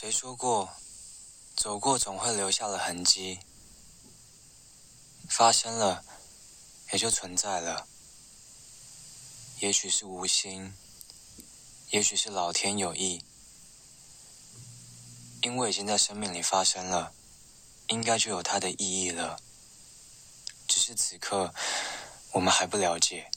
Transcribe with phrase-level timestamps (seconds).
[0.00, 0.72] 谁说过，
[1.54, 3.38] 走过总会留下了痕迹？
[5.28, 6.02] 发生了，
[6.90, 7.86] 也就存在了。
[9.58, 10.72] 也许是无心，
[11.90, 13.22] 也许是老天有意，
[15.42, 17.12] 因为已经在生命里发生了，
[17.88, 19.38] 应该就有它的意义了。
[20.66, 21.52] 只是此刻，
[22.32, 23.30] 我们还不了解。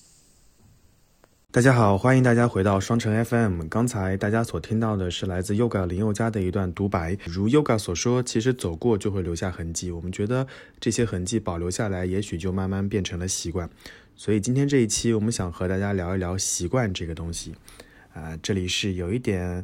[1.54, 3.68] 大家好，欢迎大家回到双城 FM。
[3.68, 7.16] 刚才大家所听到的是来自 Yoga 林宥嘉的一段独白。
[7.26, 9.92] 如 Yoga 所说，其实走过就会留下痕迹。
[9.92, 10.48] 我们觉得
[10.80, 13.70] 这些痕迹保留下来，也许就慢慢变成了习惯。
[14.16, 17.54] 所以今天这一期，我们想和大家聊一聊习惯这个东西。
[18.16, 19.64] 啊，这里是有一点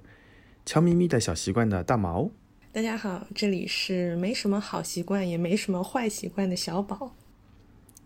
[0.68, 2.30] 悄咪咪的小习惯的大毛。
[2.72, 7.16] 大家好，这里是没什么好习惯，也没什么坏习惯的小宝。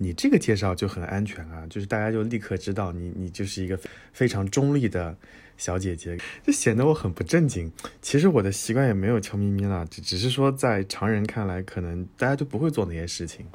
[0.03, 3.79] 你这个介绍就很安全啊，就是大家就立刻知道你，你就是一个
[4.11, 5.15] 非常中立的
[5.57, 7.71] 小姐姐，就显得我很不正经。
[8.01, 13.45] 其实我的习惯也没有悄咪咪啦，只只是说在常人看来，可能大家就不会做那些事情。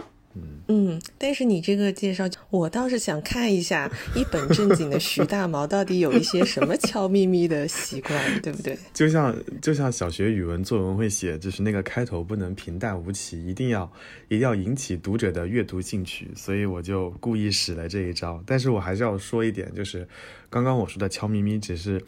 [0.69, 8.79] 嗯，但是你这个介绍，我倒是想看一下一本正经的徐大毛到底有一些什么悄咪咪的习惯，对不对？
[8.95, 13.91] 就像就像小学语文作文会写，就是那个开头不能平淡无奇，一定要
[14.29, 18.41] 一定要引起读者的阅读兴趣，所以我就故意使了这一招。
[18.47, 20.07] 但是我还是要说一点，就是
[20.48, 22.01] 刚刚我说的悄咪咪，只是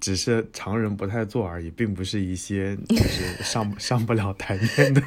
[0.00, 5.02] 只是常人不太做而已，并不是一些就是上 上不了台面的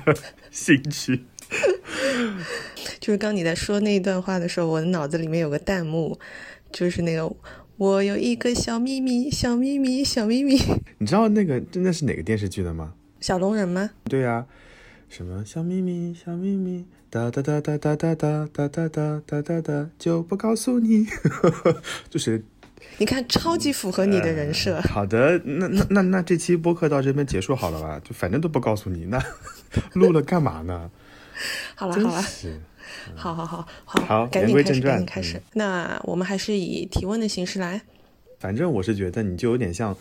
[0.49, 1.25] 兴趣。
[2.99, 6.19] 就是刚你在说那一段话的时候，我的脑子里面有个弹幕，
[6.71, 7.31] 就是那个
[7.77, 10.59] 我有一个小秘密，小秘密，小秘密。
[10.99, 12.93] 你知道那个真的是哪个电视剧的吗？
[13.19, 13.91] 小龙人吗？
[14.03, 14.45] 对呀，
[15.09, 21.07] 什么小秘密，小秘密，哒哒哒哒哒哒哒哒哒哒哒哒哒，就不告诉你。
[22.09, 22.43] 就是
[22.97, 24.79] 你看，超级符合你的人设。
[24.81, 27.99] 好的，那那那那这期播客到这边结束好了吧？
[28.03, 29.23] 就反正都不告诉你，那
[29.93, 30.91] 录了干嘛呢？
[31.75, 32.23] 好 了好了，
[33.15, 35.41] 好 好好好，赶紧开始赶紧开始。
[35.53, 37.81] 那我们还是以提问的形式来。
[38.39, 39.95] 反正我是觉得你就有点像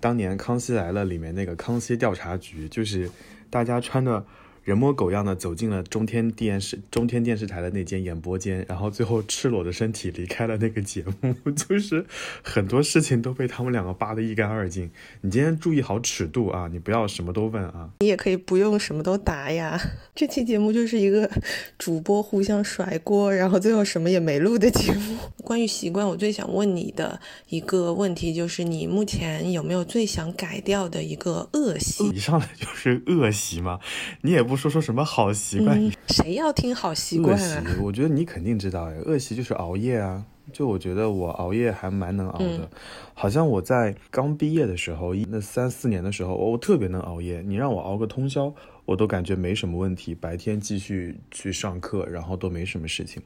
[0.00, 3.10] 当年《康熙来了》里面那个康熙调查局，就是
[3.50, 4.24] 大家穿的。
[4.68, 12.04] 人模狗样的走进了中天电视中天电视台的那间演播间，然后最后赤裸的身体离开了那个节目， 就是
[12.42, 14.90] 很多事情都被他们两个扒得一干二净。
[15.22, 17.88] 你今天注意好尺度啊，你不要什么都问啊。
[18.00, 19.80] 你也可以不用什么都答呀。
[20.14, 21.30] 这期节目就是一个
[21.78, 25.16] 主播互相甩锅，然后最后什么也没录的节目。
[25.42, 27.18] 关于习惯，我最想问你的
[27.48, 32.06] 一个问题就是，你目前有没有最想改掉的一个恶习？
[32.10, 33.80] 一上来就是恶习吗？
[34.20, 34.57] 你也不。
[34.58, 35.90] 说说什么好习惯？
[36.08, 37.62] 谁要听好习惯啊？
[37.64, 38.98] 恶习，我觉得你肯定知道哎。
[39.06, 40.26] 恶习就是熬夜啊。
[40.50, 42.70] 就我觉得我熬夜还蛮能熬的，
[43.12, 47.42] 好像我在刚毕业的时候，那三四年的时候，我特别能熬夜。
[47.46, 48.54] 你让我熬个通宵，
[48.86, 50.14] 我都感觉没什么问题。
[50.14, 53.22] 白天继续去上课，然后都没什么事情。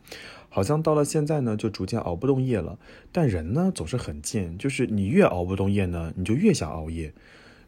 [0.48, 2.76] 好像到了现在呢，就逐渐熬不动夜了。
[3.12, 7.14] 但人呢，总是很贱，就是你越熬不动夜呢，你就越想熬夜。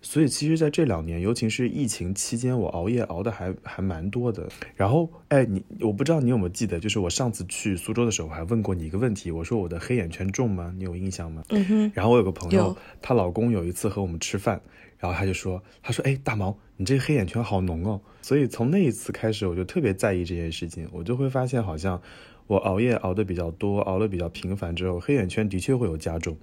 [0.04, 4.46] 所以其实，在这两年，尤其是疫情期间，我熬夜熬的还还蛮多的。
[4.76, 10.72] 然后，哎，你我不知道你有没有记得，就是我上次去苏州的时候，还问过你一个问题，我说我的黑眼圈重吗？
[10.76, 11.42] 你有印象吗？
[11.48, 11.92] 嗯哼。
[11.94, 14.60] 然后我有个朋友，她老公有一次和我们吃饭，
[14.98, 17.98] 然后他就说，他说，哎，大毛，你这个黑眼圈好浓哦。
[18.20, 22.00] 所以从那一次开始，我就特别在意这件事情，我就会发现，好像
[22.46, 26.36] 我熬夜熬的比较多，熬的比较频繁之后，黑眼圈的确会有加重。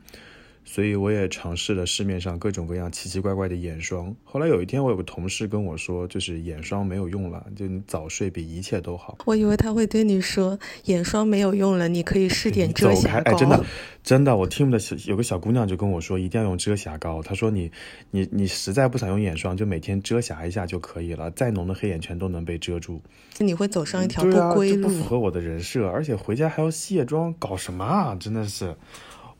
[0.63, 4.15] 所以我也尝试了市面上各种各样奇奇怪怪的眼霜。
[4.23, 9.17] 后来有一天，我有个同事跟我说，就是眼霜没有用了，就你早睡比一切都好。
[9.25, 13.31] 我以为他会对你说，眼霜没有用了，你可以试点遮瑕膏。
[13.31, 13.65] 哎，真的，
[14.03, 17.21] 真的，我听的小有个小姑娘就跟我说，一定要用遮瑕膏。
[17.21, 17.69] 她说你，
[18.11, 23.01] 你，你实在不想用眼霜，就每天遮瑕一下就可以了，再浓的黑眼圈都能被遮住。
[23.39, 28.15] 你会走上一条不归路，不符合我的人设，而且回家还要卸妆，搞什么啊？
[28.15, 28.75] 真的是。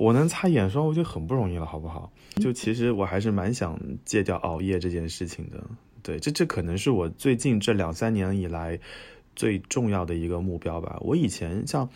[0.01, 2.12] 我能擦眼霜，我就很不容易了，好不好？
[2.38, 5.63] 就其实我还是蛮想戒掉熬夜这件事情的。
[6.01, 8.80] 对，这这可能是我最近这两三年以来
[9.36, 10.98] 最重要的一个目标吧。
[11.01, 11.88] 我以前像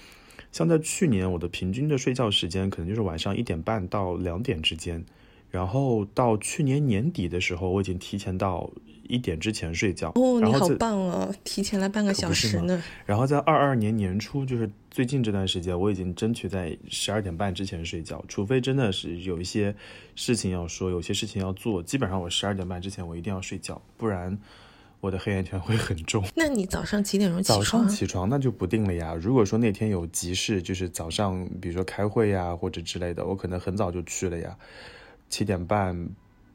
[0.52, 5.04] 像在去年，我的平均的睡觉时间可能就是晚上一点半到两点之间，
[5.56, 8.69] 然后到去年年底的时候，我已经提前到。
[9.07, 12.81] 一点之前睡觉哦，你好棒哦，提前了半个小时呢。
[13.06, 19.75] 然后在二二年年初，就是最近这段时间，我已经争取在十二点半之前睡觉，除非真的是有一些
[20.16, 24.36] 事情要说，有些事情要做，基本上我十二点半之前我一定要睡觉，不然
[25.02, 26.24] 我的黑眼圈会很重。
[26.34, 27.60] 那你早上几点钟起床？
[27.60, 29.13] 早上起床那就不定了呀。
[29.13, 34.57] 如果说那天有急事，就是早上比如说开会呀或者之类的，我可能很早就去了呀，
[35.30, 36.07] 七点半。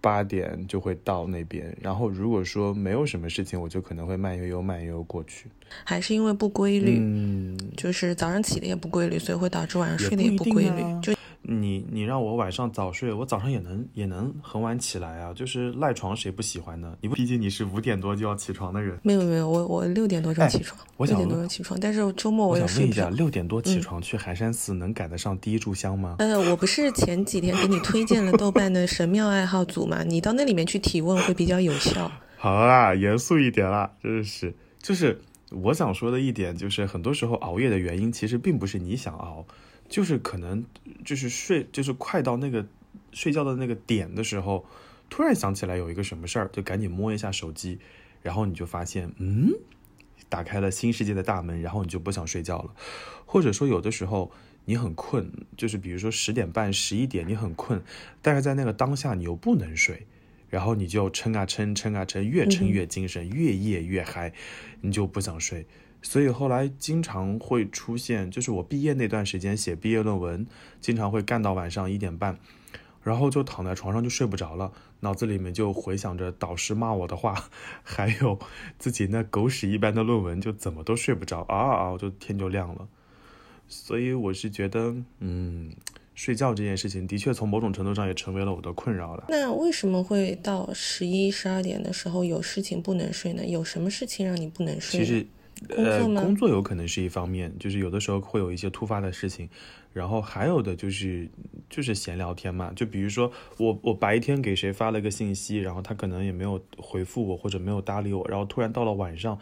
[0.03, 5.45] 八点就会到那边，然后如果说没有什么事情，我就可能会慢悠悠、慢悠悠过去。
[5.85, 10.81] 还是因为不规律，嗯，就是早上起的也不规律，所以会导致晚上睡的也不规律。
[10.81, 11.13] 啊就
[11.53, 16.97] 你你让我晚上早睡，我早上也能也能很晚起来啊，就是赖床谁不喜欢呢？
[17.01, 18.97] 你不，毕竟你是五点多就要起床的人。
[19.03, 23.11] 没有没有，我我六点多钟哎起床，六点多我想问钟起床，但是周末我也睡不着。
[23.11, 26.15] 六点多起嗯床去寒山寺能赶得上第一炷香吗？
[26.21, 30.05] 呃，我不是前几天给你推荐了豆瓣的神庙爱好组嘛？
[30.05, 32.09] 你到那里面去提问会比较有效。
[32.39, 35.21] 好啊，严肃一点啦，真是，就是
[35.51, 39.45] 我想说的一点，就是很多时候熬夜的原因，其实并不是你想熬，
[39.91, 40.65] 就是可能
[41.05, 42.67] 就是睡，就是快到那个
[43.13, 44.65] 睡觉的那个点的时候，
[45.11, 47.79] 突然想起来有一个什么事儿，就赶紧摸一下手机，
[48.23, 49.51] 然后你就发现，嗯，
[50.31, 52.75] 打开了新世界的大门，然后你就不想睡觉了，
[53.27, 54.33] 或者说有的时候。
[54.67, 57.83] 你很困，就是比如说十点半、十一点，你很困，
[58.23, 60.07] 但是在那个当下你又不能睡，
[60.49, 64.33] 然后你就撑啊撑，撑啊撑，越撑越精神，越夜越嗨，
[64.83, 65.67] 你就不想睡。
[66.03, 70.47] 所以后来经常会出现，就是我毕业那段时间写毕业论文，
[70.81, 72.39] 经常会干到晚上一点半，
[73.03, 77.51] 然后就躺在床上就睡不着了，脑子里面就回想着导师骂我的话，
[77.85, 78.39] 还有
[78.79, 82.89] 自己那狗屎一般的论文，就怎么都睡不着，嗷嗷嗷就天就亮了。
[83.69, 85.73] 所以我是觉得，嗯，
[86.15, 89.27] 睡觉这件事情的确从某种程度上也成为了我的困扰了。
[89.29, 93.47] 那为什么会到十一、十二点的时候有事情不能睡呢？
[93.47, 94.99] 有什么事情让你不能睡？
[94.99, 95.27] 其实，呃，
[95.69, 99.49] 呃工作有可能是一方面，就是有的时候会有一些突发的事情，
[99.93, 101.29] 然后还有的就是
[101.69, 109.39] 就是闲聊天嘛，就比如说我我白天给谁发了个信息，然后他可能也没有回复我或者没有搭理我，然后突然到了晚上，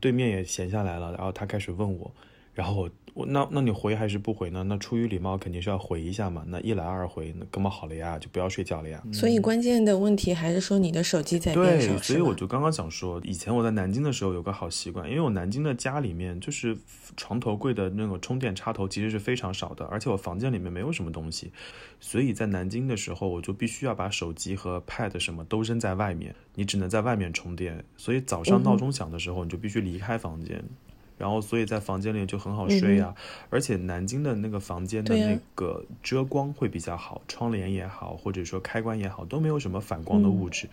[0.00, 2.12] 对面也闲下来了，然后他开始问我，
[2.52, 4.62] 然后我我那那你回还是不回呢？
[4.64, 9.02] 那出于礼貌肯定是要回一下嘛，那一来二回，那哥们好了呀，就不要睡觉了呀。
[9.12, 16.76] 所以关键的问题还是说你的手机在边对，上，所以我就刚刚想说，以前我在南京的时候有个好习惯，因为我南京的家里面就是
[17.16, 21.52] 床头柜的那个充电插头其实是非常少的，而且我房间里面没有什么东西，
[22.00, 30.62] 所以在南京的时候我就必须要把手机和 pad 什么都扔在外面，你只能在外面充电，所以早上闹钟响的时候你就必须离开房间。
[31.20, 33.14] 然后，所以在房间里就很好睡呀、
[33.50, 40.66] 而且南京的那个房间的那个遮光会比较好，窗帘也好，或者说开关也好，都没有什么反光的物质。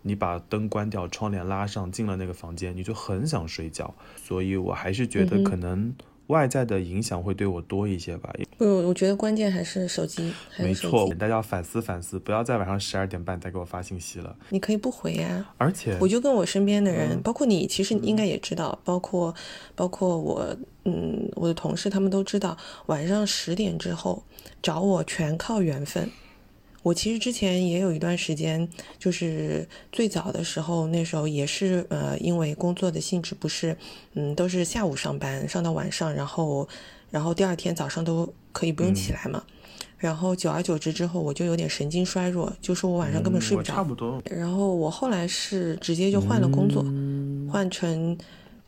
[0.00, 3.94] 你把灯关掉，窗帘拉上，进了那个房间，你就很想睡觉。
[4.16, 5.94] 所以我还是觉得可能
[6.30, 8.32] 外在的影响会对我多一些吧。
[8.56, 14.34] 不，我觉得关键还是手机，还没错，大家要反思反思，不要在晚上十二点半再给我发信息了。
[14.48, 19.34] 你可以不回呀、而且，我就跟我身边的人，嗯包括你，其实你应该也知道，包括
[19.74, 22.56] 包括我，嗯，我的同事他们都知道，
[22.86, 24.22] 晚上十点之后
[24.62, 26.10] 找我全靠缘分。
[26.82, 28.66] 我其实之前也有一段时间，
[28.98, 33.76] 就是最早的时候，那时候也是呃，因为工作的性质不是，
[34.14, 36.66] 嗯，都是下午上班，上到晚上，然后
[37.10, 39.42] 然后第二天早上都可以不用起来嘛。
[39.98, 43.74] 然后久而久之之后，我就有点神经衰弱，就说我晚上根本睡不着。
[43.74, 44.22] 差不多。
[44.30, 46.82] 然后我后来是直接就换了工作，
[47.52, 48.16] 换成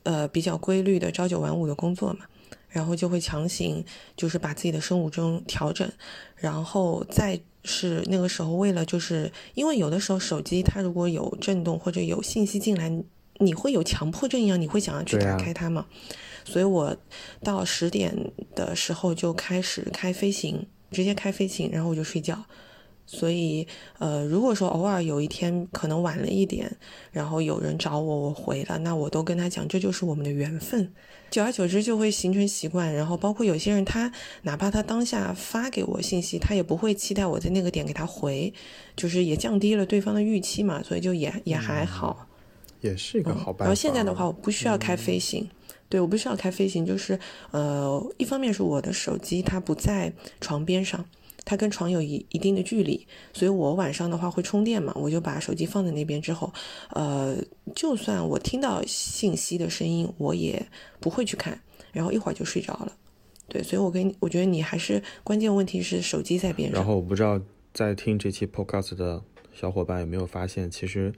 [0.03, 2.27] 呃比较规律的朝九晚五的工作嘛，
[2.73, 3.85] 然后就会强行
[4.17, 5.89] 就是把自己的生物钟调整，
[6.35, 13.05] 然后再是那个时候为了就是因为有的时候手机它如果有震动或者有信息进来，你
[13.39, 15.87] 你会有强迫症一样，你会想要去打开它嘛，
[16.45, 16.97] 所以我
[17.43, 22.45] 到十点的时候就开始开飞行，直接开飞行，然后我就睡觉。
[23.07, 23.67] 所以，
[23.99, 26.77] 呃，如果说偶尔有一天可能晚了一点，
[27.11, 30.93] 然后有人找我，我回了，那我都跟他讲，这就是我们的缘分。
[31.31, 38.53] 久而久之就会形成习惯，然后包括有些人他哪怕他当下发给我信息，他也不会期待我在那个点给他回，
[38.97, 42.29] 就是也降低了对方的预期嘛，所以就也也还好。
[42.81, 43.65] 也是一个好办法。
[43.65, 45.49] 然后现在的话，我不需要开飞行，
[45.89, 47.19] 对我不需要开飞行，就是
[47.51, 51.05] 呃，一方面是我的手机它不在床边上，
[51.45, 56.53] 它跟床有一一定的距离，所以我晚上的话会充电嘛，我就把手机放在那边之后，
[56.91, 57.37] 呃，
[57.75, 60.65] 就算我听到信息的声音，我也
[61.01, 61.61] 不会去看，
[61.93, 62.93] 然后一会儿就睡着了。
[63.49, 66.79] 对，所以我跟我觉得你还是关键问题是手机在边上。
[66.79, 67.41] 然后我不知道
[67.75, 69.23] 在听这期 podcast 的
[69.53, 71.13] 小伙伴有没有发现，其实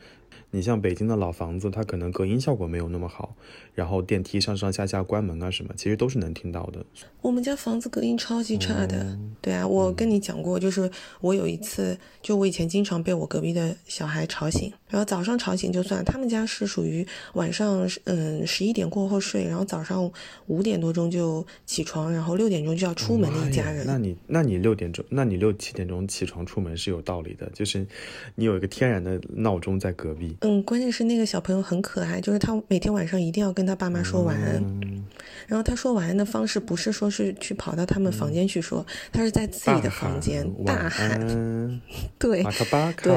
[0.50, 3.36] 你像北京的老房子，它可能隔音效果没有那么好，
[3.74, 6.84] 然后电梯上上下下关门啊什么，其实都是能听到的。
[7.20, 10.90] 我们家房子隔音超级差的，对啊，我跟你讲过，就是
[11.20, 20.10] 我有一次，就我以前经常被我隔壁的小孩吵醒，然后早上吵醒就算，他们家是属于晚上嗯十一点过后睡，然后早上
[20.48, 23.86] 五点多钟就起床，然后六点钟就要出门的一家人。
[23.86, 27.86] 那你那你六点钟，那你六七点钟起床出门是有道理的，就是
[28.34, 30.36] 你有一个天然的闹钟在隔壁。
[30.42, 35.04] 嗯，关键是那个小朋友很可爱，就是他每天晚上一定要跟他爸妈说晚安，嗯。
[35.46, 41.80] 然后他说晚安的方式不是说是去跑到他们房间去说，他是在自己的房间大晚喊，
[42.18, 43.12] 对马卡巴对。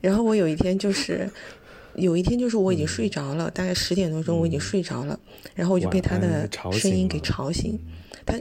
[0.00, 1.28] 然后我有一天就是，
[1.96, 5.18] 有一天就是我已经睡着了，大概十点多钟我已经睡着了，
[5.54, 7.78] 然后我就被他的声音给醒吵醒。
[8.24, 8.34] 他，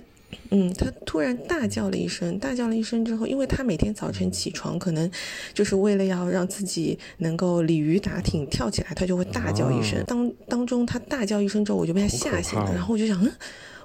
[0.49, 5.09] 嗯，他突然大叫了一声，大叫了一声之后，因为他每天早晨起床，可能
[5.53, 9.99] 就是为了要让自己能够鲤鱼打挺跳起来，他就会大叫一声。
[9.99, 13.31] 哦当当中他大叫一声之后，我就被他吓醒了，然后我就想，嗯，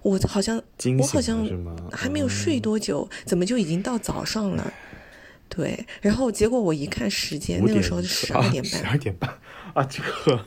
[0.03, 0.62] 我好像
[0.99, 1.47] 我好像
[1.91, 4.73] 还没有睡多久，怎么就已经到早上了？
[5.49, 9.31] 对，然后结果我一看时间，那个时候是十二点半，十二点半
[9.73, 10.45] 啊，这个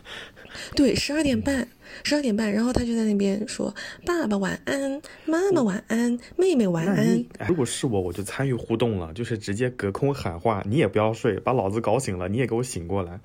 [0.76, 1.68] 对，十二点半，
[2.04, 3.74] 十二点半，然后他就在那边说
[4.06, 13.20] ：“爸爸晚安，妈妈晚安，妹妹晚安如果是我，我就参与互动了，就是直接隔空喊话，你也不要睡，把老子搞醒了，你也给我醒过来。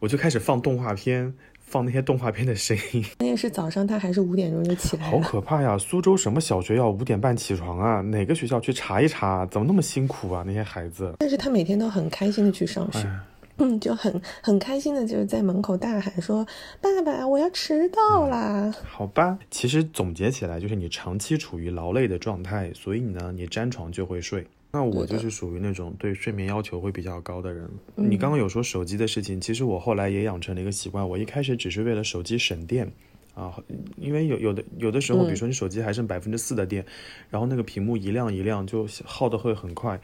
[0.00, 5.18] 我就开始放动画片，放那些动画片的声音，关键是早上他还是五点钟就起来好。
[5.18, 5.76] 可怕呀！
[5.76, 8.00] 苏州什么小学要五点半起床啊？
[8.00, 9.44] 哪个学校去查一查？
[9.46, 10.42] 怎么那么辛苦啊？
[10.46, 13.20] 那些孩子，但是他每天都很开心的去上学，哎，
[13.58, 16.44] 嗯，就很很开心的就是在门口大喊说
[16.82, 19.38] ：“爸爸，我要迟到啦！”好吧。
[19.50, 24.46] 其实总结起来就是你长期处于劳累的状态，所以呢，你沾床就会睡。
[24.72, 27.70] 那我就是属于那种对睡眠要求会比较高的人。
[27.94, 32.90] 你刚刚有说手机的事情，其实我后来也养成了一个习惯，我一开始只是为了手机省电。
[33.34, 33.52] 啊，
[33.96, 36.86] 因为有有的有的时候，比如说你手机还剩百分之四的电，
[37.28, 40.00] 然后那个屏幕一亮一亮，就耗的会很快。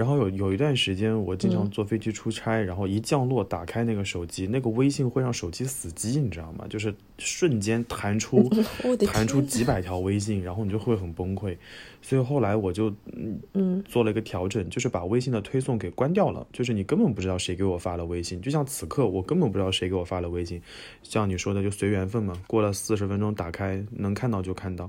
[0.00, 6.64] 然后有有一段时间，我经常坐飞机出差，然后一降落打开那个手机，那个微信会让手机死机，你知道吗？
[6.70, 8.48] 就是瞬间弹出
[9.12, 11.54] 弹出几百条微信，然后你就会很崩溃。
[12.00, 20.62] 所以后来我就嗯嗯做了一个调整，就是把微信的推送给关掉了，就是你根本不知道谁给我发了微信，就像此刻我根本不知道谁给我发了微信，
[21.02, 24.88] 像你说的就随缘分嘛，过了四十分钟打开能看到就看到。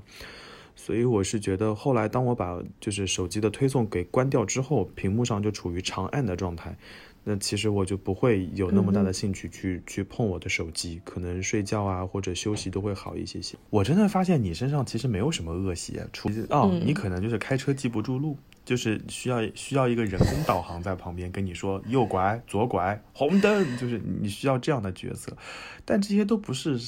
[0.74, 6.76] 所以我是觉得，后来当我把就是手机的推送给关掉之后，屏幕上就处于长按的状态，
[7.24, 13.56] 那其实我就不会有那么大的兴趣去、去碰我的手机，可能睡觉啊或者休息都会好一些些。
[13.70, 25.36] 我真的发现你身上其实没有什么恶习，除哦，你可能就是开车记不住路，就是需要需要一个人工导航在旁边跟你说右拐、左拐、红灯，就是你需要这样的角色，
[25.84, 26.78] 但这些都不是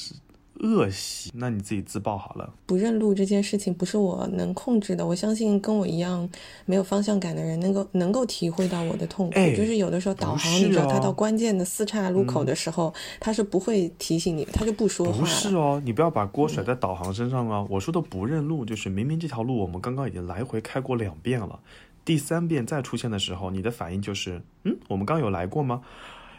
[0.60, 2.52] 恶习，那你自己自爆好了。
[2.64, 6.28] 不认路这件事情不是我能控制的，我相信跟我一样
[6.64, 9.32] 没有方向感的人能够能够体会到我的痛苦。
[9.34, 15.26] 哎就是有的时候导航，你知道，它哦到关键的四岔路口的时候，它是不会提醒你，它就不说话不。
[15.26, 17.66] 是哦，你不要把锅甩在导航身上啊。
[17.68, 21.58] 我说的不认路，就是明明这条路我们刚刚已经来回开过两遍了，
[22.04, 25.82] 第三遍再出现的时候，你的反应就是，嗯，我们刚有来过吗？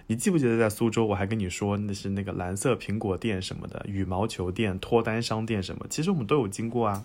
[0.08, 7.04] 你记不记得在苏州，我还跟你说那是那个蓝色苹果店什么的，羽毛球店、脱单商店什么，其实我们都有经过啊。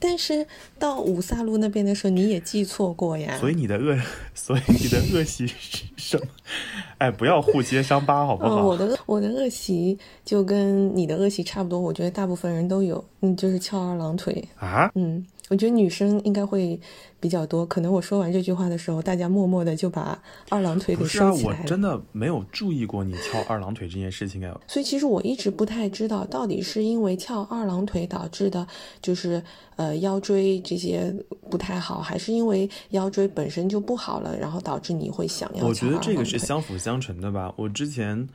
[0.00, 0.46] 但是
[0.78, 3.36] 到五萨路那边的时候，你也记错过呀。
[3.38, 3.98] 所以你的恶，
[4.32, 6.26] 所以你的恶习是什么？
[6.98, 8.64] 哎，不要互揭伤疤好不嗯，好？
[8.64, 14.44] 我的恶我的恶习就跟你的恶习差不多，我觉得大部分人都有，嗯，就是翘二郎腿。
[14.56, 16.78] 啊，嗯，我觉得女生应该会
[17.18, 17.64] 比较多。
[17.64, 21.58] 可能我说完这句话的时候，大家默默的就把二郎腿给收起来了。
[21.62, 24.54] 我真的没有注意过你翘二郎腿这件事情哎。
[24.66, 28.66] 所以其实我一直不太知道，到底是因为翘二郎腿导致的，
[29.00, 29.42] 就是
[29.76, 31.14] 呃腰椎这些
[31.50, 36.14] 不太好，还是因为腰椎本身就不好了，然后导致你会想要我觉翘二郎腿？
[36.14, 37.52] 得这个是相辅相成的吧。
[37.56, 38.28] 我之前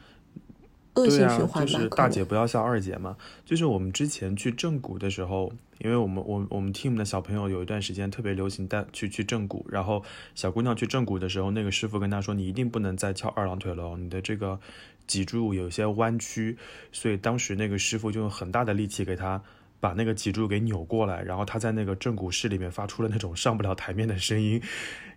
[0.95, 1.71] 恶性对啊循，环吧？
[1.71, 3.15] 就是大姐不要笑二姐嘛。
[3.45, 10.03] 就是我们之前去正骨的时候，因为我们我我们 team 的小朋友有一段时间特别流行带去去正骨，然后
[10.35, 14.59] 小姑娘去正骨的时候，那个师傅跟她说，你一定不能再翘二郎腿了，你的这个
[15.07, 16.57] 脊柱有些弯曲，
[16.91, 19.41] 所以当时那个师傅就用很大的力气给她。
[19.79, 24.61] 把那个脊柱给扭过来，然后她在那个正骨室里面发出了那种上不了台面的声音，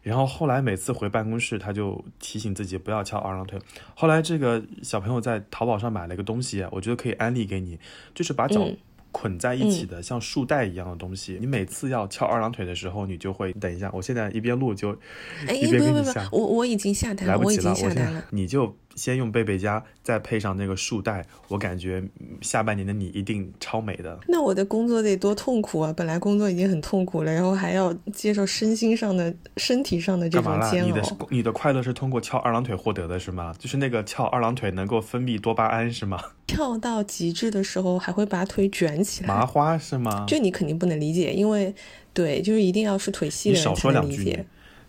[0.03, 3.61] 然后后来每次回办公室，她就提醒自己不要翘二郎腿。
[3.95, 7.79] 后来这个小朋友在淘宝上买了一个东西，我觉得可以安利给你，
[8.13, 8.69] 就是把脚
[9.17, 11.39] 捆在一起的，像束带一样的东西。
[11.41, 14.91] 你每次要翘二郎腿的时候，你就会等一下，我现在一边录就
[15.49, 18.25] 哎，一边跟你下，不，我我已经下单了，来不及了，我已经我现在下单了。
[18.31, 24.19] 你就先用贝贝佳，再配上那个束带，我感觉嗯下半年的你一定超美的。
[24.27, 25.93] 那我的工作得多痛苦啊！
[25.95, 30.41] 本来工作已经很痛苦了，然后还要接受身心上的、身体上的这？
[30.41, 31.29] 种煎熬你的熬。
[31.29, 33.55] 你的快乐是通过翘二郎腿获得的是吗？
[33.59, 36.19] 就是那个翘二郎腿能够分泌多巴胺是吗？
[36.47, 39.29] 跳到极致的时候，还会把腿卷起来。
[39.29, 40.25] 麻花是吗？
[40.27, 41.75] 这你肯定不能理解，因为
[42.15, 44.47] 对，就是一定要是腿细的人才少说两句能理解。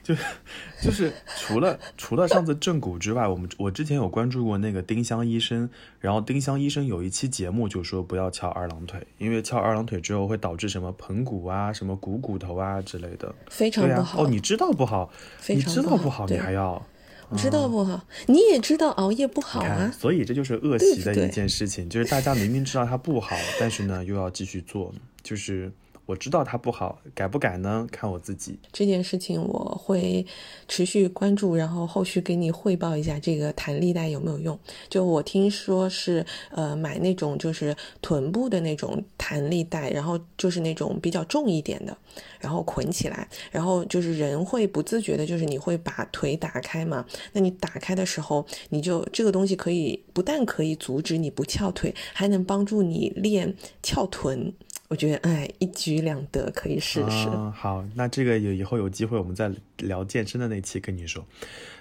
[0.07, 0.15] 就
[0.81, 14.23] 就是除了除了上次正骨之外，我们我之前有关注过那个丁香医生，然后丁香医生有一期节目就说不要翘二郎腿，因为翘二郎腿之后会导致什么盆骨啊、什么股骨头啊之类的，非常不好。
[14.23, 15.11] 哦，你知道不好，
[15.47, 16.81] 你知道不好，你还要。
[17.29, 25.69] 我知道不好，你也知道熬夜不好啊，所以这就是恶习的一件事情，就是大家明明知道它不好，但是呢又要继续做，就是。
[26.07, 27.85] 我知道它不好，改不改呢？
[27.91, 28.57] 看我自己。
[28.71, 30.25] 这件事情我会
[30.67, 34.57] 持续关注，然后后续给你汇报一下这个弹力带有没有用。
[34.89, 41.95] 就我听说是，呃，买那种就是臀部的那种弹力带，然后就是那种比较重一点的，
[42.39, 47.05] 然后捆起来，然后就是人会不自觉的，就是你会把腿打开嘛？
[47.33, 54.53] 那你打开的时候，你就这个东西可以不但可以阻止你不翘腿，还能帮助你练翘臀。
[54.89, 57.27] 我觉得哎，一举两得，可以试试。
[57.53, 61.25] 好，那这个有以后有机会我们再聊健身的那期跟你说。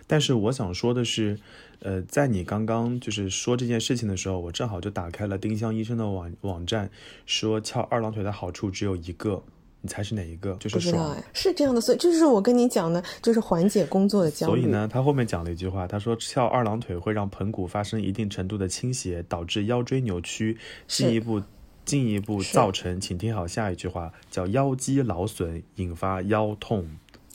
[0.08, 1.38] 但是我想说的是，
[1.80, 6.90] 呃，在你刚刚就是说这件事情的时候，我正好就打开了丁香医生的网网站，
[7.26, 9.40] 说翘二郎腿的好处只有一个，
[9.82, 10.54] 你猜是哪一个？
[10.54, 11.16] 就是爽。
[11.32, 14.62] 是这样的，所以就是我跟你讲的，就是缓解工作的焦虑。
[14.62, 20.58] 所以呢，他后面讲了一句话，他说翘二郎腿会让盆骨发生一定程度的倾斜，导致腰椎扭曲，
[20.88, 21.40] 进一步。
[21.86, 26.84] 进一步造成，请听好下一句话，叫腰肌劳损，引发腰痛。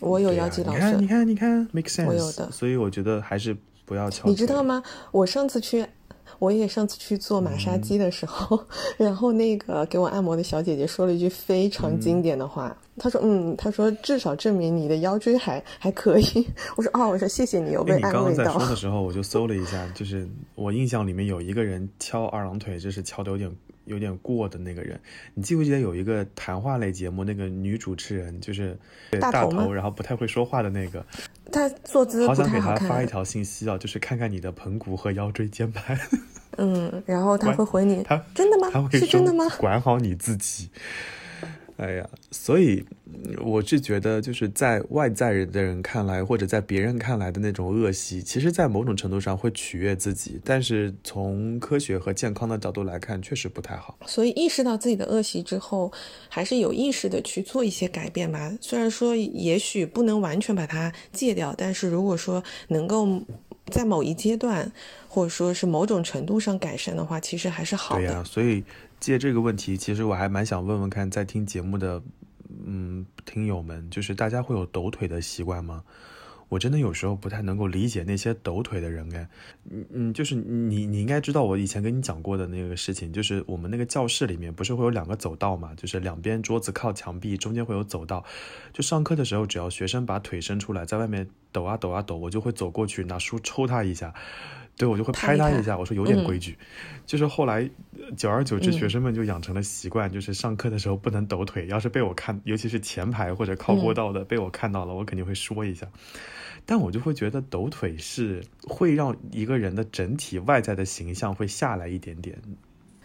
[0.02, 2.06] 我有腰肌劳损，你看，你看，你看，make sense。
[2.06, 3.56] 我有的，所以我觉得还是
[3.86, 4.28] 不要翘。
[4.28, 4.84] 你知道吗？
[5.12, 5.86] 我上次去，
[6.40, 8.62] 我也上次去做马杀鸡的时候，
[8.98, 16.46] 然后那个给我按摩的小姐姐说了一句非常经典的话，她说：“嗯，她说至少证明你的腰椎还还可以。
[16.76, 23.50] ”我说：“哦，我说谢谢你，有被安慰到。”你刚刚在说的时候，我就搜了一下，就是我印象里面有一个人敲二郎腿，就是敲的有点。
[23.92, 25.00] 有点过的那个人，
[25.34, 28.78] 你记不记得有一个谈话类节目，那个女主持人就是
[29.20, 31.06] 大头，然后不太会说话的那个。
[31.52, 36.00] 她坐姿好想给她发一条信息啊，就是看看你的盆骨和腰椎间盘。
[36.58, 38.90] 嗯，然后他会回你， 他真的吗？
[38.92, 39.46] 是真的吗？
[39.58, 40.70] 管好你自己。
[41.78, 42.86] 哎呀，所以
[43.44, 53.98] 我是觉得，就是在外在人的人看来，或者在别人看来的那种恶习，其实，在某种程度上会取悦自己，但是从科学和健康的角度来看，确实不太好。
[54.06, 55.92] 所以意识到自己的恶习之后，
[56.30, 58.52] 还是有意识的去做一些改变吧。
[58.62, 63.22] 虽然说也许不能完全把它戒掉，但是如果说能够
[63.72, 64.72] 在某一阶段，
[65.08, 68.02] 或者说是某种程度上改善的话，其实还是好的。
[68.02, 68.64] 对呀，所以。
[69.02, 72.04] 借这个问题，其实我还蛮想问问看，在听节目的，
[72.66, 75.84] 嗯，听友们，就是大家会有抖腿的习惯吗？
[76.50, 79.28] 我真的有时候不太能够理解那些抖腿的人哎，
[79.70, 88.24] 嗯嗯，就是你你应该知道我以前跟你讲过的那个事情，就是我们那个教室里面不是会有两个走道嘛，就是两边桌子靠墙壁，中间会有走道，
[88.72, 94.14] 就上课的时候，只要学生把腿伸出来，在外面抖啊抖啊抖，我就会走过去拿书抽他一下。
[94.78, 96.58] 对，我就会拍他一下，我说有点规矩。
[97.06, 97.70] 就是后来，
[98.18, 101.68] 久而久之，学生们就养成了习惯，就是上课的时候不能抖腿。
[101.68, 105.88] 要是被我看，尤其是前排或者靠过道的被我看到了，我肯定会说一下。
[106.66, 112.40] 但我就会觉得抖腿是会让一个人的整体外在的形象会下来一点点。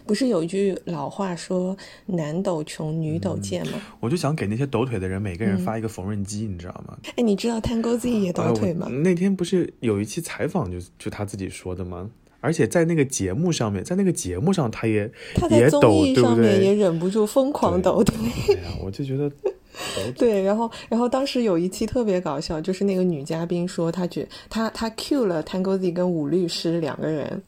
[0.07, 3.73] 不是有一句老话说“男抖穷，女抖贱”吗？
[4.01, 6.97] 我就想给那些抖腿的人每个人发一个缝纫机，你知道吗？
[7.17, 8.89] 哎，你知道 Tango Z 也抖腿吗？
[8.89, 12.11] 那天不是有一期采访，就就他自己说的吗？
[12.41, 18.15] 而且在那个节目上面，在那个节目上，他也他在综艺上面也忍不住疯狂抖腿。
[18.49, 19.31] 哎呀，我就觉得。
[20.17, 27.43] 对，然后，然后当时有一期特别搞笑，就是那个女嘉宾说，她觉她她 Q 了 Tango Z 跟武律师两个人，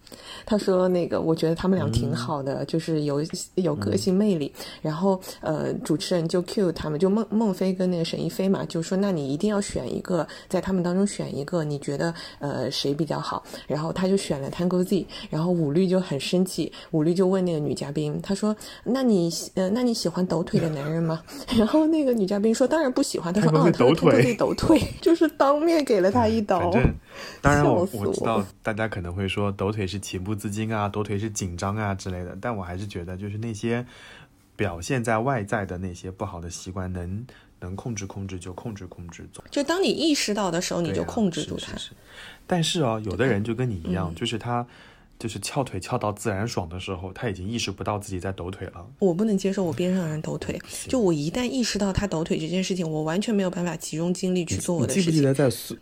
[0.44, 3.22] 她说那个我觉得他们俩挺好的，就是有
[3.54, 4.52] 有个性魅力。
[4.82, 13.42] 然后呃，主持人就 Q 他们，就孟孟非跟那个沈一菲嘛，就说那你一定要选一个，在他们当中选一个，你觉得呃谁比较好？
[13.66, 21.22] 然后他就选了 Tango Z，然后武律就很生气，武律就问那个女嘉宾，她说那你呃那你喜欢抖腿的男人吗？
[21.56, 22.17] 然后那个。
[22.18, 26.94] 女嘉宾说：“当然不喜欢。”他说：“啊，他抖腿，抖腿， 就是当面给了他一刀。”反正，
[27.40, 32.36] 当然我我知道大家可能会说抖腿是情不自禁啊，抖腿是紧张啊之类的。
[32.40, 33.86] 但我还是觉得，就是那些
[34.56, 37.26] 表现在外在的那些不好的习惯，能
[37.60, 39.28] 能控制控制就控制控制。
[39.50, 41.72] 就当你意识到的时候，你就控制住它。
[42.46, 44.66] 但是哦，有的人就跟你一样，就是他。
[45.18, 48.86] 就是翘腿翘到自然爽的时候，他已经意识不到自己在抖腿了。
[48.98, 55.04] 我不能接受我边上的人抖腿，就我一旦意识到他抖腿这件事情，我完全没有办法集中精力去做我的事情。
[55.04, 55.76] 记不记得在苏？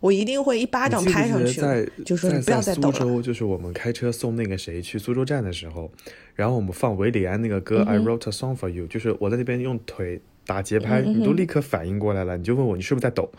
[0.00, 2.92] 我一定会一巴掌拍上去，在就说你不要再抖了。
[2.92, 5.88] 苏州就是我们开车送那个谁去苏州站的时候，
[6.34, 13.30] 然后我们放维里安那个歌《I Wrote a Song for You》，就是我在那边用腿打节拍，你都立刻反应过来了，你就问我你是不是在抖？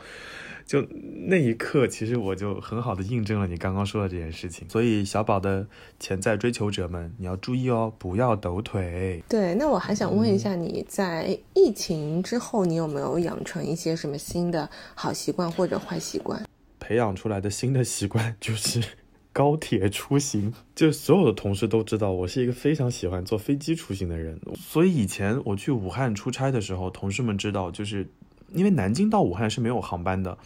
[0.65, 0.81] 就
[1.27, 4.67] 那一刻，其实我就很好的印证了你刚刚说的这件事情。
[4.69, 5.67] 所以小宝的
[5.99, 9.21] 潜在追求者们，你要注意哦，不要抖腿。
[9.27, 16.43] 对，那我还想问一下，你在疫情之后，你有没有养成一些什么新的好习惯或者坏习惯？
[16.79, 18.83] 培养出来的新的习惯就是
[19.31, 20.53] 高铁出行。
[20.75, 24.39] 就所有的同事都知道，我是一个非常喜欢坐飞机出行的人。
[24.57, 28.07] 所以以前我去武汉出差的时候，同事们知道，就是
[28.53, 30.37] 因为南京到武汉是没有航班的，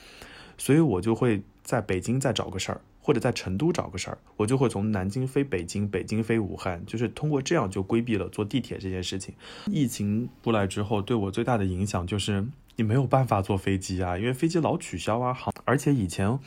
[0.58, 9.34] 所以我就会在北京再找个事儿，或者在成都找个事儿，我就会从南京飞北京，北京飞武汉，就是通过这样就规避了坐地铁这件事情。
[9.68, 16.40] 疫情出来之后，对我最大的影响就是你没有办法坐飞机啊，因为飞机老取消啊，航，而且以前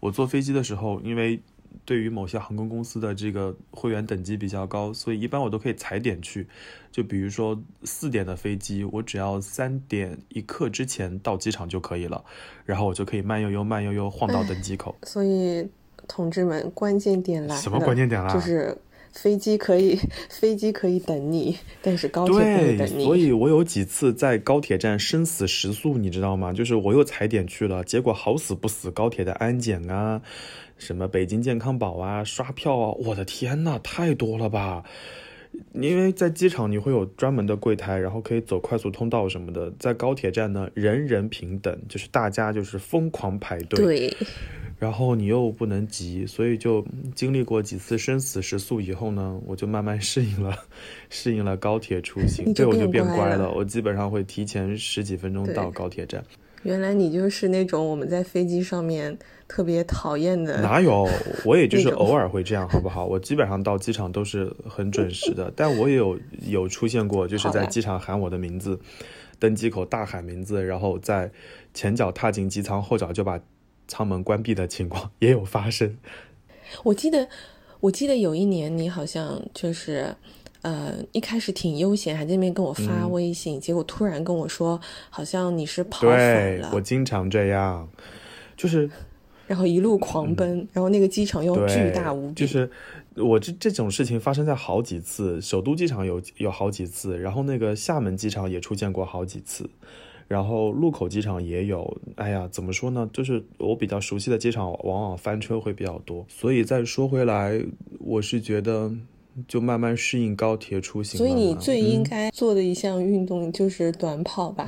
[0.00, 1.40] 我坐飞机的时候，因为
[1.84, 6.46] 对于某些航空公司的这个会员等级比较高，所以一般我都可以踩点去。
[6.90, 12.24] 就比如说四点的飞机，我只要三点一刻之前到机场就可以了，
[12.64, 14.96] 然后我就可以慢悠悠、慢悠悠晃到登机口。
[15.02, 15.68] 所以，
[16.08, 18.32] 同志们，关键点来了，什么关键点啦？
[18.32, 18.76] 就是
[19.12, 19.98] 飞机可以，
[20.30, 23.04] 飞机可以等你，但是高铁不能等，你。
[23.04, 26.52] 所以我有几次在高铁站生死时速，你知道吗？
[26.52, 30.22] 就是我又踩点去了，结果好死不死，高铁的安检啊，
[30.78, 34.84] 什么北京健康宝啊、刷票啊，我的天呐，太多了吧！
[35.72, 39.72] 因为在机场你会有专门的柜台，然后可以走快速通道什么的。
[39.78, 43.82] 在高铁站呢，人人平等，就是大家就是疯狂排队。
[43.82, 44.16] 对，
[44.78, 50.54] 然后你又不能急，所以就经历过几次生死时速以后呢，我就慢慢适应了，
[51.08, 56.22] 适应了高铁出行，你就对我就变乖了我基本上会提前十几分钟到高铁站。
[56.66, 60.60] 原来你就是那种我们在飞机上面特别讨厌的。
[60.60, 61.08] 哪有？
[61.44, 63.06] 我也就是偶尔会这样，好不好？
[63.06, 68.80] 我基本上到机场都是很准时的，但我也有有出现过，就是在机场喊我的名字，
[69.38, 71.30] 登机口大喊名字，然后在
[71.72, 73.40] 前脚踏进机舱，后脚就把
[73.86, 75.96] 舱门关闭的情况 也有发生。
[76.82, 77.28] 我记得，
[77.78, 80.16] 我记得有一年你好像就是，
[80.66, 87.88] 呃，一开始挺悠闲，还在那边跟我发嗯微信，结果突然跟我说，好像你是跑反对了，我经常这样，
[88.56, 88.90] 就是
[89.46, 92.68] 然后一路狂奔，然后那个机场又，巨大无比，就是
[93.14, 99.70] 我这这种事情发生在好几次，首都机场有有好几次，然后那个厦门机场也出现过好几次，
[100.26, 101.96] 然后禄口机场也有。
[102.16, 103.08] 哎呀，怎么说呢？
[103.12, 106.26] 就是我比较熟悉的机场，往往翻车会比较多。
[106.28, 107.62] 所以再说回来，
[108.00, 108.90] 我是觉得
[109.48, 114.66] 就慢慢适应高铁出行所以你最应嗯该做的一项运动就是短跑吧，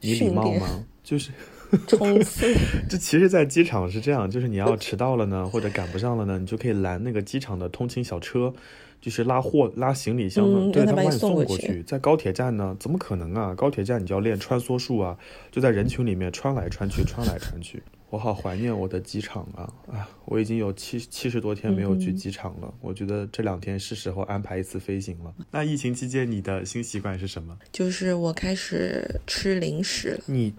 [0.00, 0.84] 你礼训练貌吗？
[1.02, 1.30] 就是。
[1.88, 2.46] 冲刺。
[2.88, 8.52] 这其实，在机场是这样，就是你要迟到了呢，或者赶不上了呢，你就可以拦那个机场的通勤小车，
[9.00, 11.82] 就是拉货、拉行李箱对他把你送过去送过去。
[11.82, 13.52] 在高铁站呢，怎么可能啊？
[13.56, 15.18] 高铁站你就要练穿梭术啊，
[15.50, 17.82] 就在人群里面穿来穿去，穿来穿去。
[18.14, 19.66] 我好怀念我的机场啊！
[19.92, 25.34] 啊，我已经有七七十多天没有去嗯机场了，我觉得这两天是时候安排一次飞行了。
[25.50, 27.58] 那疫情期间你的新习惯是什么？
[27.72, 30.54] 就是我开始吃零食了，你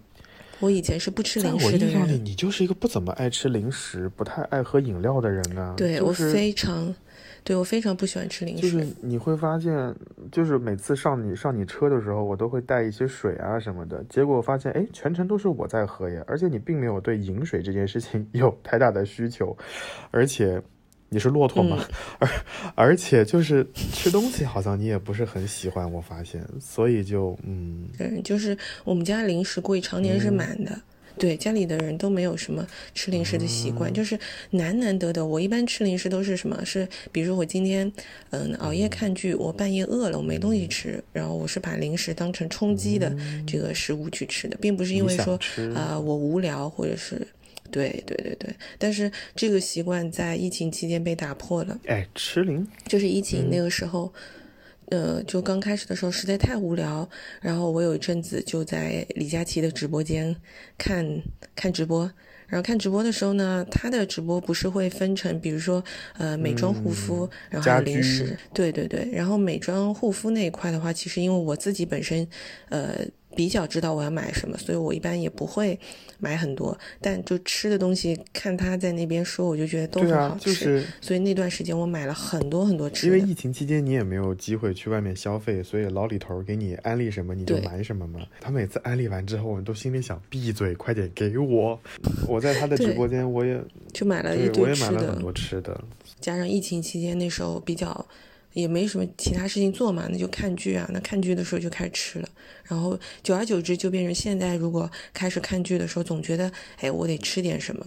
[0.59, 1.79] 我以前是不吃零食的人。
[1.79, 5.75] 我印象里，人，你就是一个不怎么爱吃零食、不太爱喝饮料的人啊。
[5.77, 6.93] 对、我就是非常，
[7.45, 8.63] 对我非常不喜欢吃零食。
[8.63, 9.95] 就是你会发现，
[10.31, 14.03] 就是每次上你上你车的时候，我都会带一些水啊什么的。
[14.09, 19.55] 结果发现，哎，全程都是我在喝耶，而且你并没有对饮水这件事情 有太大的需求，
[20.09, 20.59] 而且
[21.09, 21.77] 你是骆驼嘛，
[22.17, 22.27] 而
[22.73, 30.81] 而且就是吃东西好像你也不是很喜欢，我发现，所以就嗯，对，就是我们家零食柜常年是满的。
[31.17, 34.19] 对，家里的人都没有什么吃零食的习惯，就是
[34.51, 35.25] 难难得的。
[35.25, 36.63] 我一般吃零食都是什么？
[36.65, 37.91] 是比如说我今天
[38.31, 43.15] 嗯熬夜看剧，我半夜饿了，我没东西吃，然后我是把零食当成充饥的
[43.47, 47.25] 这个食物去吃的，并不是因为说吃啊、我无聊或者是。
[47.71, 51.77] 对对对对，但是这个习惯在疫情期间被打破了。
[51.87, 54.13] 哎，吃零就是疫嗯情那个时候，
[54.89, 57.07] 呃，就刚开始的时候实在太无聊，
[57.41, 60.35] 然后我有一阵子就在李佳琦的直播间
[60.77, 61.21] 看
[61.55, 62.11] 看直播。
[62.47, 65.83] 然后看直播的时候呢，他的直播不是会分成，比如说
[66.15, 69.09] 呃美妆护肤，然后还有零食，对对对。
[69.11, 72.25] 然后美妆护肤那一块的话，其实因为我自己本身
[72.69, 72.99] 呃
[73.35, 75.77] 比较知道我要买什么，所以我一般也不会
[76.19, 76.77] 买很多。
[77.01, 80.45] 但就吃的东西，看他在那边说，我就觉得都很好，吃。
[80.45, 83.17] 就是所以那段时间我买了很多很多吃的。
[83.17, 88.21] 因为疫情期间你也没有机会去外面消费，所以老李头给你安利什么你就买什么嘛。
[88.39, 91.79] 他每次安利完之后，我都心里想闭嘴，快点给我。
[92.27, 93.61] 我在他的直播间，我也
[93.93, 95.83] 就买了一堆吃的买了很，多吃的。
[96.19, 98.05] 加上疫情期间那时候比较
[98.55, 100.89] 也没什么其他事情做嘛，那就看剧啊。
[100.91, 102.27] 那看剧的时候就开始吃了，
[102.63, 107.85] 然后久而久之就变成现在，如果开始看剧的时候，总觉得哎，我得吃点什么。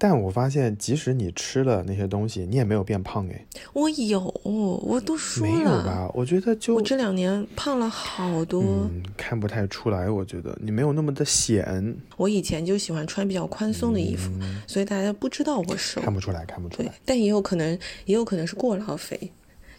[0.00, 3.46] 但我发现，即使你吃了那些东西，你也没有变胖哎。
[3.72, 5.52] 我有，我都说了。
[5.52, 6.08] 没有吧？
[6.14, 8.62] 我觉得就我这两年胖了好多。
[8.62, 10.08] 嗯，看不太出来。
[10.08, 11.96] 我觉得你没有那么的显。
[12.16, 14.30] 我以前就喜欢穿比较宽松的衣服，
[14.68, 16.00] 所以大家不知道我瘦。
[16.00, 16.88] 看不出来，看不出来。
[16.88, 19.18] 对，但也有可能，也有可能是过劳肥。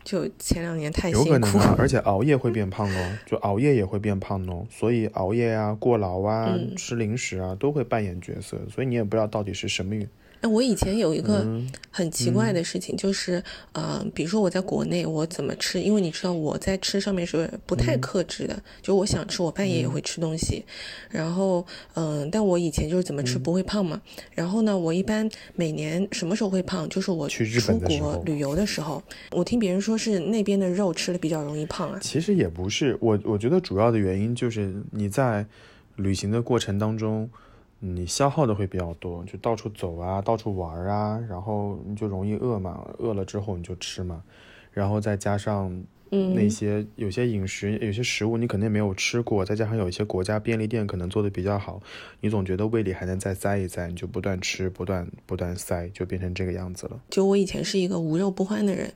[0.04, 10.08] 就前两年太辛苦，有可能啊，而且熬夜会变胖哦，就熬夜也会变胖哦，所以熬夜啊、过劳啊、吃零食啊，都会扮演角色，所以你也不知道到底是什么原
[10.42, 11.46] 哎，我以前有一个
[11.92, 15.82] 很奇怪的事情，就是，呃，比如说我在国内，我怎么吃？
[15.82, 20.64] 因为你知道我在吃上面是不太克制的，就我想吃，我半夜也会吃东西。
[21.10, 24.02] 然后，嗯，但我以前就是怎么吃不会胖嘛。
[24.34, 26.88] 然后呢，我一般每年什么时候会胖？
[26.88, 29.04] 就是我出国旅游的时候。
[29.32, 32.00] 我听别人说是那边的肉吃的比较容易胖啊。
[32.02, 35.46] 其实也不是，我我觉得主要的原因就是你在
[35.98, 37.30] 旅行的过程当中。
[37.80, 44.22] 你消耗的会比较多，就到处走啊，到处玩啊，然后你就容易饿嘛，饿了之后你就吃嘛，
[44.74, 51.82] 然后再加上那些有些饮食、有些食物你肯定没有吃过，再加上有一些国家便利店可能做的比较好，
[52.20, 57.00] 你总觉得胃里还能再塞一塞，你就不断吃，不断不断塞，就变成这个样子了。
[57.10, 58.92] 就我以前是一个无肉不欢的人，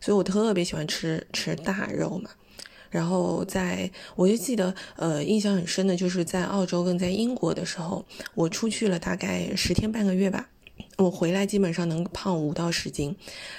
[0.00, 2.30] 所以我特别喜欢吃吃大肉嘛。
[2.90, 10.48] 然后在，我就记得，呃，印象很深的就是在澳洲跟在英国的时候，我出去了大概十天半个月吧。
[10.98, 13.14] 我回来基本上能胖五到十斤，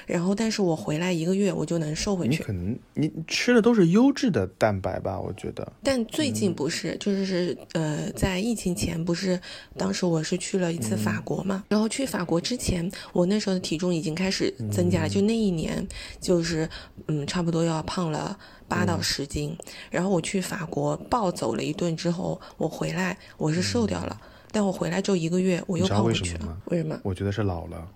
[0.08, 2.32] 然后但是我回来一个月我就能瘦回去。
[2.32, 5.20] 你可能你吃的都是优质的蛋白吧？
[5.20, 5.72] 我觉得。
[5.84, 9.40] 但最近不是，就是呃，在疫情前不是，
[9.78, 15.88] 当时我是去了一次法国嘛，然后去法国之前，我那时候的体重已经开始增加了，就那一年
[16.20, 16.68] 就是
[17.08, 18.36] 嗯，差不多要胖了
[18.68, 19.56] 八到十斤。
[19.90, 24.20] 然后我去法国暴走了一顿之后，我回来我是瘦掉了。
[24.52, 26.58] 但我回来之后一个月，我又胖回去了。
[26.66, 26.98] 为什么？
[27.04, 27.88] 我觉得是老了，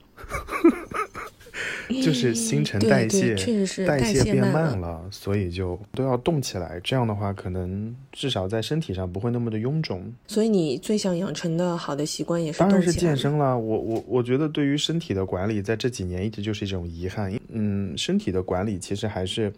[2.04, 6.80] 就是新陈代谢，确实是代谢变慢了，所以就都要动起来。
[6.84, 10.14] 这样的话，可能至少在身体上不会那么的臃肿。
[10.28, 13.56] 所以你最想养成的好的习惯也是当然是健身啦。
[13.56, 17.34] 我我我觉得对于身体的管理，在这几年一直就是一种遗憾。
[17.48, 19.52] 嗯，身体的管理其实还是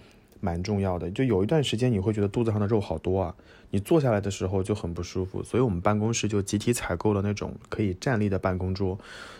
[0.43, 1.09] 蛮重要的。
[1.09, 3.33] 就有一段时间，你会觉得肚子上的肉好多啊。
[3.69, 8.99] 你坐下来的时候就很不舒服，所以我们办公室就集体采购了那种可以站立的办公桌。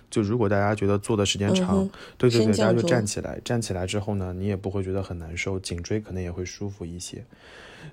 [0.09, 1.87] 就如果大家觉得坐的时间长，
[2.17, 3.39] 对对对，大家就站起来。
[3.43, 7.23] 站起来之后呢，你也不会觉得很难受，颈椎可能也会舒服一些。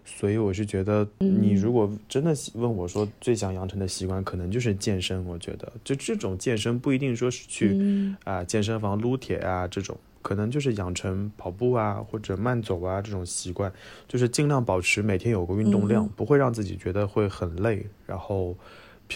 [0.04, 5.22] 所以我是觉得，你如果真的问我说最想养成的习惯，可能就是健身。
[5.26, 9.94] 我觉得，就这种健身不一定说是去啊健身房撸铁啊这种。
[10.22, 13.72] 可能就是养成跑步啊或者慢走啊这种习惯，
[14.06, 18.56] 就是尽量保持每天有个运动量，不会让自己觉得会很累，然后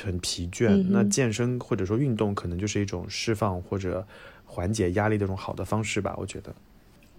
[0.02, 0.84] 很疲倦。
[0.88, 4.06] 那健身或者说运动，可能就是一种释放或者
[4.44, 6.54] 缓解压力的一种好的方式吧，我觉得。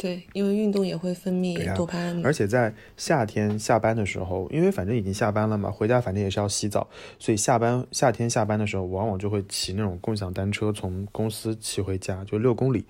[0.05, 2.23] 对，因为运动也会分泌多巴胺。
[2.23, 6.87] 而且在夏天下班的时候，因为反正已经下班了嘛，回家反正也是要洗澡，
[7.17, 12.85] 所以下班夏天下班的时候，往往就会骑那种共享单车从公司骑回家，就六公里，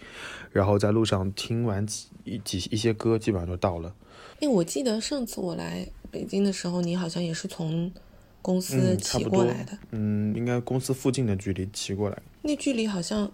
[0.52, 3.96] 然后在路上听完几一几一些歌，基本上就到了。
[4.42, 7.90] 哎，我记得上次我来北京的时候，你好像也是从
[8.42, 9.78] 公司骑过来的。
[9.92, 12.22] 嗯，应该公司附近的距离骑过来。
[12.42, 13.32] 那距离好像。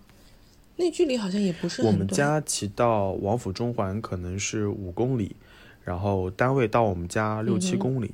[0.81, 5.35] 那距离好像也不是我们家骑到王府中环可能是五公里，
[5.83, 8.11] 然后单位到我们家六七公里，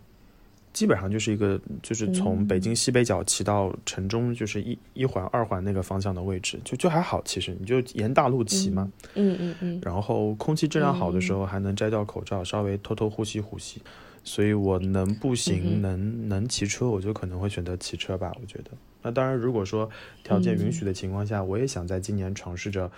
[0.74, 7.22] 基本上就是一个就是从北京西北角骑到城中，就是一一环二环那个方向的位置，就就还好。
[7.24, 13.82] 其实你就沿大路骑嘛，嗯嗯嗯，然后空气质量好的时候还能摘掉口罩，稍微偷偷呼吸呼吸。
[14.28, 18.30] 所以我能步行，能能骑车，我就可能会选择骑车吧。
[18.42, 19.90] 我觉得，那当然，如果说
[20.22, 22.92] 条件允许的情况下，我也想在今年尝试着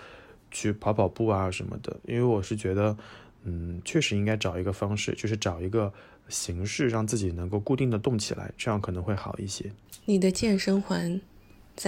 [0.50, 1.96] 去跑跑步啊什么的。
[2.04, 2.96] 因为我是觉得，
[3.44, 5.92] 嗯，确实应该找一个方式，就是找一个
[6.28, 9.70] 形式，让自己能够固定的动起来，这样可能会好一些。
[10.06, 11.20] 你的健身环。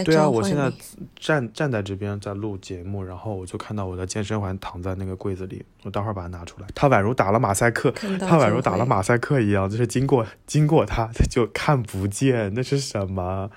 [0.04, 0.72] 对啊，我现在
[1.16, 6.66] 站站在这边在录节目，然后我就看到我的健身环躺在那个柜子里，我待会儿把它拿出来。
[6.74, 13.50] 它宛如打了马赛克，它宛如打了马赛克一样，就是经过经过它就看不见，那是什么？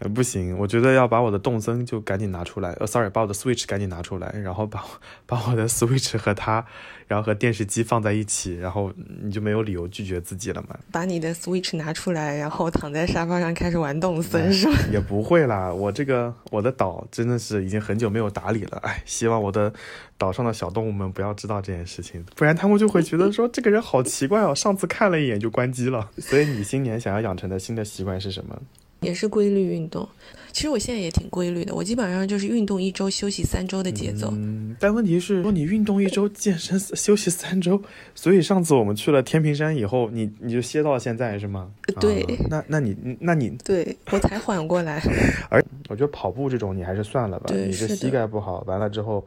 [0.00, 4.84] 呃，不行，我觉得要把我的动森就赶紧拿出来，呃，sorry，把我的 Switch 赶紧拿出来，然后把
[5.24, 6.66] 把我的 Switch 和它，
[7.06, 10.76] 然后和电视机放在一起，然后你就没有理由拒绝自己了嘛。
[10.90, 14.76] 把你的 Switch 拿出来，然后躺在沙发上开始玩动森是吗？
[14.90, 19.72] 也不会啦，我这个我的岛真的是已经很久没有打理了，哎，希望我的
[20.18, 26.10] 岛上的小动物们不要知道这件事情，不然他们就会觉得说这个人好奇怪哦，上次看了一眼就关机了。
[26.18, 28.60] 所以你新年想要养成的新的习惯是什么？
[29.04, 30.08] 也是规律运动，
[30.52, 34.30] 其实我现在也挺规律的，我基本上就是运动一周休息三周的节奏。
[34.32, 37.80] 嗯，但问题是说你运动一周，健身 休息三周，
[38.14, 41.70] 所以上次我们去了天平山以后，你你就歇到现在是吗？
[42.00, 45.02] 对，那那你那你对我才缓过来。
[45.50, 49.24] 而我觉得跑步这种你还是算了吧，你这膝盖不好，完了之后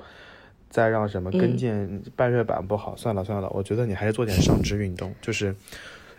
[0.69, 5.55] 再让什么跟腱、半月板不好，算了算了，我觉得你还是做点上肢运动，就是。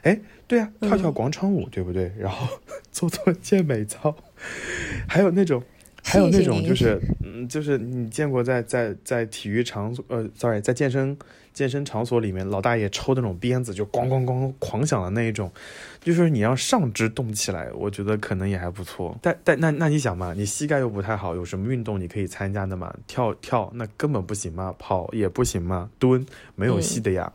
[0.09, 2.11] 哎，对啊，跳跳广场舞，对不对？
[2.19, 2.47] 然后
[2.91, 4.17] 做做健美操，
[5.07, 5.63] 还有那种，
[6.03, 11.15] 还有那种，就是嗯，就是你见过在在在体育场所，呃，sorry，在健身
[11.53, 15.53] 健身场所里面，老大爷抽那种鞭子就咣咣咣狂响的那一种，
[16.01, 19.15] 就是你让上肢动起来，我觉得可能也还不错。
[19.21, 22.95] 但但那那你想嘛，你膝盖又不太好，有什么运动你可以参加的嘛？
[23.07, 27.31] 跳跳那根本不行嘛，跑也不行嘛，蹲没有戏的呀。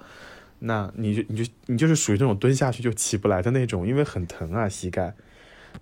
[0.65, 5.13] 那你就你就你就是属于那种蹲下去就起不来的那种，因为很疼啊膝盖。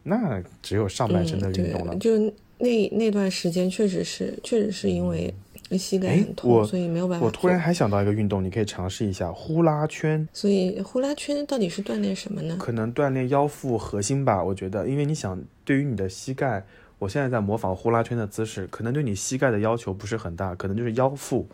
[0.03, 1.95] 那只有上半身的运动了。
[1.97, 2.17] 就
[2.57, 5.31] 那那段时间确实是，确实是因为
[5.77, 7.25] 膝盖很痛，所以没有办法。
[7.25, 10.27] 我突然还想到一个运动，你可以尝试一下呼啦圈。
[10.33, 12.57] 所以呼啦圈到底是锻炼什么呢？
[12.59, 16.63] 可能锻炼腰腹核心吧，我觉得，因为你想，对于你的膝盖，
[16.97, 21.47] 我现在在模仿呼啦圈的姿势，可能对你膝盖的要求不是很大，可能就是腰腹。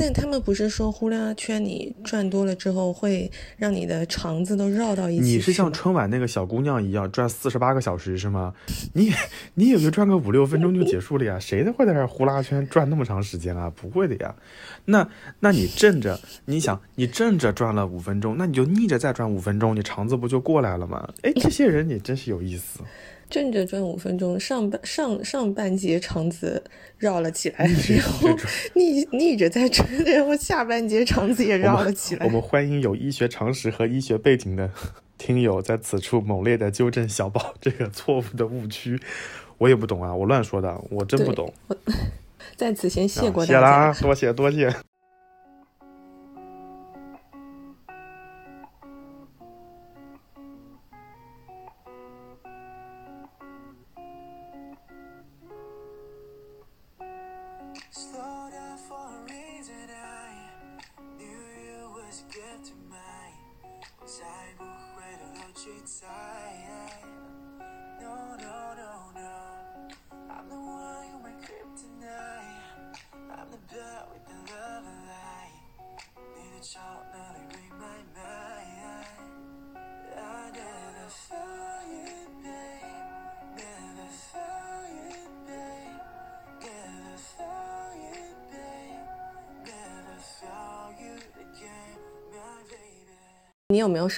[0.00, 5.24] 但他们不是说呼啦圈你转多了之后会让你的肠子都绕到一起？
[5.24, 8.54] 你是像春晚那个小姑娘一样转四十八个小时是吗？
[8.92, 9.10] 你
[9.54, 11.36] 你也就转个五六分钟就结束了呀？
[11.40, 13.68] 谁会在这呼啦圈转那么长时间啊？
[13.74, 14.32] 不会的呀。
[14.84, 15.08] 那
[15.40, 21.08] 那你正着，你想你正着转了五分钟，那你就逆着再转五分钟，你肠子不就过来了吗？
[21.22, 22.78] 哎，这些人你真是有意思。
[23.30, 26.62] 正着转五分钟，上半上上半截肠子
[26.96, 28.28] 绕了起来，然后
[28.74, 32.26] 逆逆着再转，然后下半截肠子也绕了起来。
[32.26, 34.70] 我们欢迎有医学常识和医学背景的
[35.16, 39.00] 听友在此处猛烈的纠正小宝这个错误的误区。
[39.58, 41.52] 我也不懂啊，我乱说的，我真不懂。
[42.56, 44.74] 在此先谢过大家，谢啦，多谢多谢。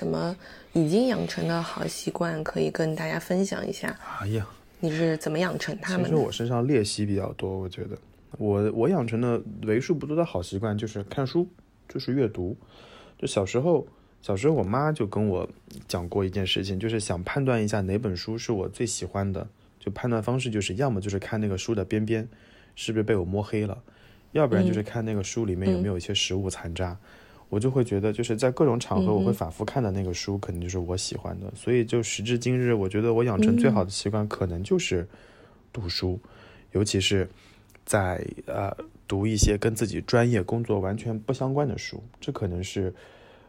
[0.00, 0.34] 什么
[0.72, 3.94] 已经养成的好习惯可以跟大家分享一下？
[4.18, 4.46] 哎呀，
[4.78, 6.04] 你是怎么养成他们？
[6.04, 7.90] 其实我身上练习比较多，我觉得
[8.38, 11.46] 我我养成的为数不多的好习惯就是看书，
[11.86, 12.56] 就是阅读。
[13.18, 13.86] 就小时候，
[14.22, 15.46] 小时候我妈就跟我
[15.86, 19.46] 讲过一件事情，就是想判断一下哪本书是我最喜欢的，
[19.78, 22.26] 就判断方式就是要么就是看那个书的边边
[22.74, 23.76] 是不是被我摸黑了，
[24.32, 26.96] 要不然就是看那个书里面有没有一些食物残渣。
[27.50, 31.52] 我就会觉得，就是在各种场合我会反复看的那个书，可能就是我喜欢的。
[31.54, 35.06] 所以就时至今日，我觉得我养成最好的习惯，可能就是
[35.72, 36.18] 读书，
[36.72, 37.28] 尤其是
[37.84, 38.74] 在呃
[39.08, 42.94] 读一些跟自己专业工作完全不相关的书，这可能是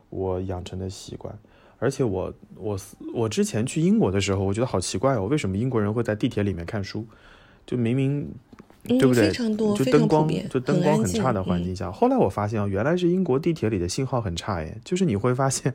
[0.09, 1.33] 我养成的习惯。
[1.77, 2.77] 而且我我
[3.13, 7.05] 我之前去英国的时候，我觉得好奇怪哦，为什么英国人会在地铁里面看书？
[7.65, 8.27] 就明明。
[8.83, 9.31] 对不对？
[9.31, 14.75] 就灯光，就灯光很差的环境下，后来我发现啊，原来是英国地铁里的信号很差耶。
[14.83, 15.73] 就是你会发现，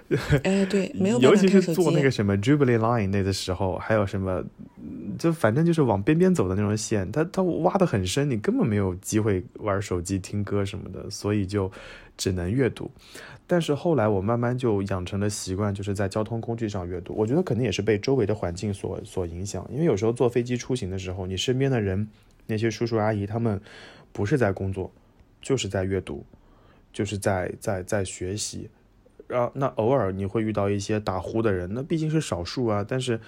[0.42, 4.42] 哎，对，没有，尤其是坐那个什么 Jubilee Line 那的时候，还有什么，
[5.18, 11.70] 就反正就是往边边走的那种线，它它挖的很深，你根本没有机会玩手机、听歌什么的，所以就
[12.16, 12.90] 只能阅读。
[13.46, 17.14] 但是后来我慢慢就养成了习惯，就是在交通工具上阅读。
[17.14, 22.08] 我觉得可能也是被周围的环境所所影响，因为有时候坐飞机出行的时候，你身边的人。
[22.48, 23.60] 那些叔叔阿姨他们
[24.12, 24.92] 不是在工作，
[25.42, 26.24] 就是在阅读，
[26.92, 28.70] 就是在在在学习。
[29.26, 32.86] 然后那偶尔你会遇到一些打呼的人，那毕竟是少数啊。
[32.86, 33.20] 但是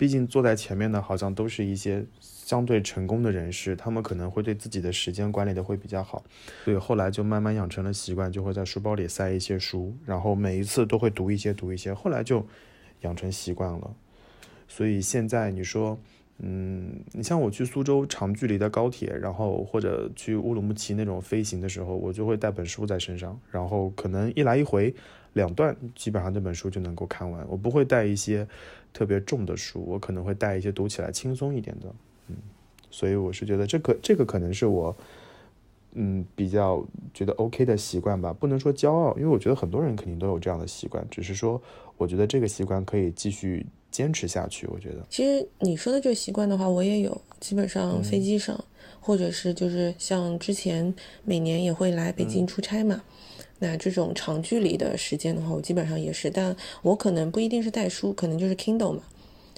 [0.00, 6.24] 毕竟坐在前面的好像都是一些相对成功的人士，他们可能会对自己的时间管理的会比较好，
[6.64, 12.46] 所以后来就慢慢养成了习惯，就会在书包里塞一些书，然后每一次都会读一些读一些，后来就
[13.02, 13.94] 养成习惯了。
[14.66, 15.98] 所以现在你说。
[16.42, 24.94] 嗯，你像我去苏州长距离的高铁，然后或者去乌鲁木齐那种飞行的时候，我就会带本书在身上，然后可能一来一回
[25.34, 27.46] 两段，基本上这本书就能够看完。
[27.46, 28.48] 我不会带一些
[28.92, 31.86] 特别重的书，我可能会带一些读起来轻松一点的。
[32.28, 32.36] 嗯，
[32.90, 34.96] 所以我是觉得这个这个可能是我
[35.92, 41.60] 嗯比较觉得 OK 的习惯吧，不能说骄傲，因为我觉得很多人肯定都有这样的习惯，只是说
[41.96, 43.66] 我觉得这个习惯可以继续。
[43.90, 45.04] 坚持下去，我觉得。
[45.10, 47.20] 其实你说的这个习惯的话，我也有。
[47.40, 48.64] 基本上飞机上，
[49.00, 53.02] 或者是就是像之前每年也会来北京出差嘛，
[53.60, 56.28] 那这种长距离的时间的话，我基本上也是。
[56.28, 59.02] 但我可能不一定是带书，可能就是 Kindle 嘛，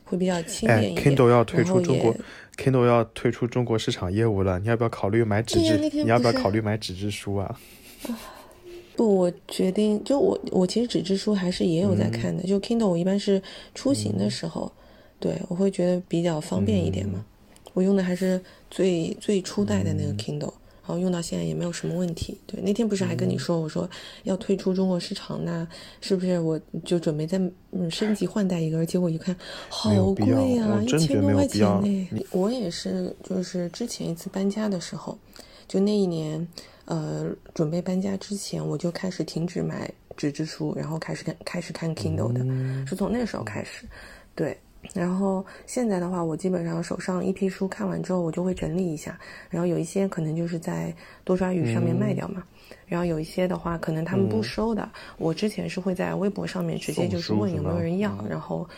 [0.04, 1.16] 会比较轻便一点。
[1.16, 2.14] Kindle 要退出中国
[2.58, 5.78] ，Kindle 要退出中国市场业务了，你要不要考虑买纸质？
[5.78, 7.58] 你要不要考虑买纸质书啊？
[8.94, 13.40] 不，我决定就我我其实纸质书还是也有在看的，就 Kindle 我一般是
[13.74, 14.70] 出行的时候，
[15.18, 17.24] 对我会觉得比较方便一点嘛。
[17.72, 18.38] 我用的还是
[18.70, 20.52] 最最初代的那个 Kindle，
[20.82, 22.38] 然后用到现在也没有什么问题。
[22.46, 23.88] 对，那天不是还跟你说，我说
[24.24, 25.66] 要退出中国市场，那
[26.00, 27.38] 是不是我就准备再
[27.70, 28.84] 嗯升级换代一个？
[28.84, 29.34] 结果一看，
[29.68, 30.26] 好贵
[30.56, 32.08] 呀，一千多块钱呢。
[32.32, 35.18] 我也是，就是之前一次搬家的时候，
[35.66, 36.46] 就那一年。
[36.84, 42.44] 呃，准备搬家之前，我就开始停止买纸质书，然后开始看开始看 Kindle 的，
[42.84, 43.86] 是从那时候开始。
[44.34, 44.58] 对，
[44.94, 49.18] 然后现在的话，我基本上手上一批书看完之后，我就会整理一下，
[49.48, 50.92] 然后有一些可能就是在
[51.24, 52.42] 多抓鱼上面卖掉嘛，
[52.86, 58.68] 然后有一些的话，可能他们不收的，我之前是会在微博上面直接就是问有没有人要，然后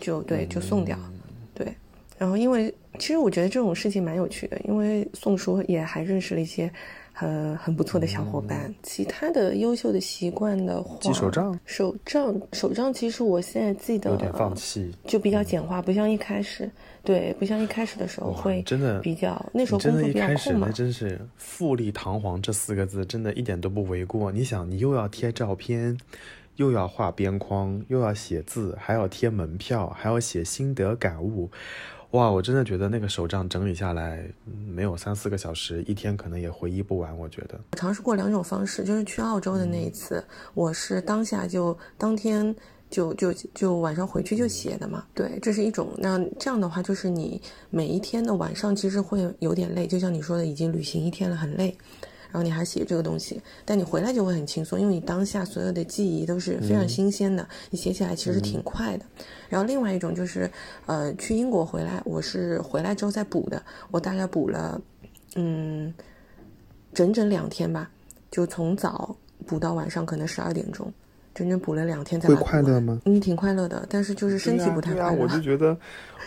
[0.00, 0.96] 就对就送掉，
[1.52, 1.74] 对，
[2.16, 6.72] 然后因为其实我觉得这种事情蛮有趣的，因为送书也还认识了一些。
[7.20, 8.72] 呃，很不错的小伙伴。
[8.82, 11.58] 其他的优秀的习惯的话，记手账。
[11.64, 16.70] 手账，手账，其实我现在记得有点放弃，就比较简化，不像一开始，
[17.02, 20.66] 对，不像一开始的时候会真的比较那时候工作比较空嘛。
[20.68, 24.30] 那真是富丽堂皇这四个字，真的一点都不为过。
[24.30, 25.98] 你想，你又要贴照片，
[26.54, 31.50] 又要画边框，又要写字，还要贴门票，还要写心得感悟。
[32.12, 34.26] 哇，我真的觉得那个手账整理下来
[34.66, 37.16] 没有三四个小时，一天可能也回忆不完。
[37.18, 42.54] 我觉得我尝试过两种方式，就是去澳洲的那一次，我是当下就当天
[42.88, 45.04] 就就就晚上回去就写的嘛。
[45.12, 45.90] 对，这是一种。
[45.98, 51.76] 那这样的话，就是你每一天的晚上其实会有点累，就像你说的，已经旅行一天了，很累。
[52.30, 59.04] 然后你还写这个东西，但你回来就会很轻松，因为你当下所有的记忆都是非常新鲜的，你写起来其实挺快的。
[59.48, 60.50] 然后另外一种就是，
[60.86, 64.80] 呃，去英国回来，我是回来之后再补的，我大概补了，
[65.36, 65.92] 嗯，
[66.92, 67.90] 整整两天吧，
[68.30, 69.16] 就从早
[69.46, 70.92] 补到晚上，可能十二点钟。
[71.38, 73.00] 整整补了两天才会快乐吗？
[73.04, 75.12] 嗯，挺快乐的，但是就是身体不太快乐。
[75.12, 75.78] 我就觉得，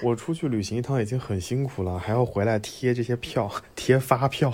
[0.01, 4.49] 我出去旅行一趟已经很辛苦了，还要回来贴这些票、贴发票，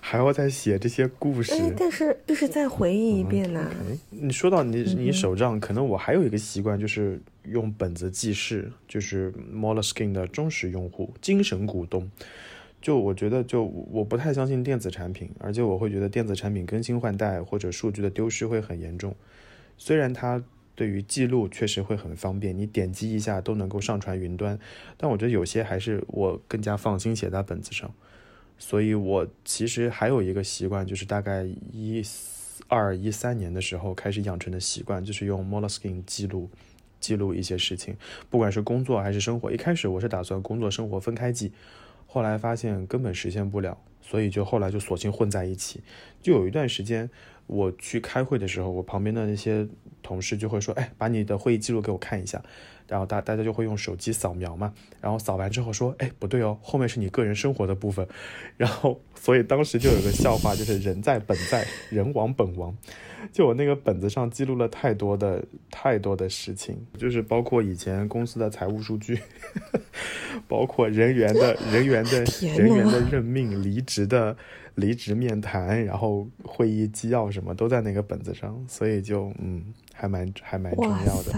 [0.00, 1.54] 还要再写这些故事。
[1.78, 3.70] 但是就是再回忆一遍呢。
[4.10, 12.10] 你说到你你手账，可能我还有一个习惯，就是用本子记事，就是 Moleskine 的忠实用户、精神股东。
[12.82, 19.14] 就我觉得，就我不太相信电子产品，而且我会觉得电子产品更新换代或者数据的丢失会很严重。
[19.80, 24.58] 虽然它对于记录确实会很方便，你点击一下都能够上传云端，
[24.98, 27.90] 但我觉得有些还是我更加放心写在本子上。
[28.58, 32.02] 所以我其实还有一个习惯，就是大概一
[32.68, 36.50] 二一三年的时候开始养成的习惯，就是用 Moleskine 记录
[37.00, 37.96] 记录一些事情，
[38.28, 39.50] 不管是工作还是生活。
[39.50, 41.52] 一开始我是打算工作生活分开记，
[42.06, 45.80] 后来发现根本实现不了，所以就后来就索性混在一起。
[46.20, 47.08] 就有一段时间。
[47.50, 49.66] 我去开会的时候，我旁边的那些
[50.02, 52.40] 同事就会说：“哎，把你的会议记录给我看一下。”
[52.86, 58.06] 然后大大家就会用手机扫描嘛，然后扫完之后说：“哎，不对哦，后面是你个人生活的部分。”
[58.56, 62.76] 然后，所以当时就有个笑话，就是“人在本在，人亡本亡”。
[63.32, 69.18] 就我那个本子上记录了太多的太多的事情，就是包括以前公司的财务数据，
[70.46, 72.24] 包括人员的人员的
[72.56, 74.36] 人员的任命、离职的。
[74.80, 79.62] 离职面谈，然后会议纪要什么都在那个本子上，所以就嗯，
[79.92, 81.32] 还蛮还蛮重要的。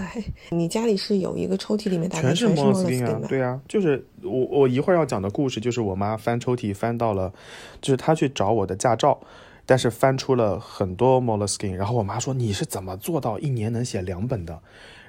[0.51, 3.21] 你家里是有一个抽屉里面全是 Moleskine 啊？
[3.29, 7.33] 对啊，就是我我一会儿要讲的故事，就是我妈翻抽屉翻到了，
[7.81, 9.21] 就是她去找我的驾照，
[9.67, 14.59] 但是翻出了很多 Moleskine，然后我妈说你是怎么做到一年能写两本的？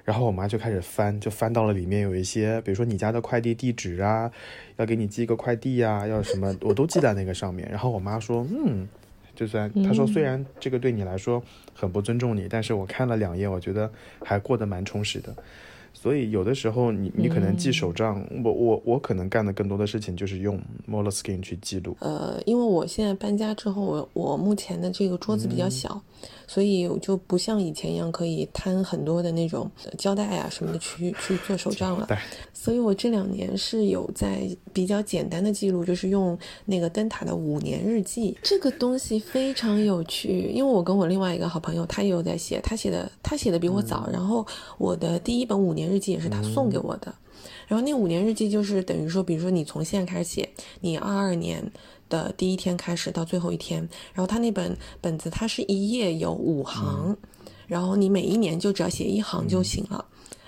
[0.03, 4.29] 然后我妈就开始翻，就翻到了里面有一些，比如说你家的快递地址啊，
[4.77, 7.67] 要给你寄个快递呀、要什么， 我都记在那个上面。
[7.69, 8.87] 然后我妈说，嗯，
[9.35, 11.41] 就算她说虽然这个对你来说
[11.73, 13.89] 很不尊重你，但是我看了两页，我觉得
[14.23, 15.33] 还过得蛮充实的。
[15.95, 21.95] 所以有的时候你你可能记手账，我我我可能干的更多的事情就是用 Moleskine 去记录。
[22.01, 26.01] 呃，因为我现在搬家之后，我我目前的这个桌子比较小，
[26.47, 32.05] 所以我就不像以前一样可以摊很多的那种胶带啊什么的去去做手账了。
[32.07, 32.17] 对，
[32.53, 38.37] 所以我这两年是有在比较简单的记录，就是用那个灯塔的五年日记。
[38.41, 44.45] 这个东西非常有趣，因为我跟我另外一个好朋友，他也有在写，他写的他写的比我早，然后
[44.77, 47.13] 我的第一本五年日记也是他送给我的。
[47.67, 50.49] 然后那五年日记就是等于说，比如说你从现在开始写，
[50.81, 51.71] 你二二年
[52.09, 57.15] 的第一天开始到最后一天，然后他那本本子它是一页有五行，
[57.67, 60.05] 然后你每一年就只要写一行就行了。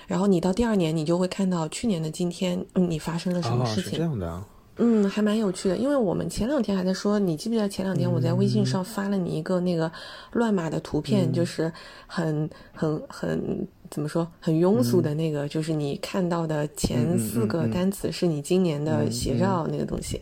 [0.08, 3.98] 然后你到第二年，你就会看到去年的今天，嗯，你发生了什么哦，是事情。
[3.98, 4.46] 这样的啊。
[4.78, 9.90] 嗯，还蛮有趣的，因为我们前两天还在说，你记不记得前两天我在微信上发了你一个那个
[10.34, 11.72] 乱码的图片，就是
[12.08, 20.20] 很很很怎么说，很庸俗的那个，就是你看到的前四个单词是你今年的写照那个东西。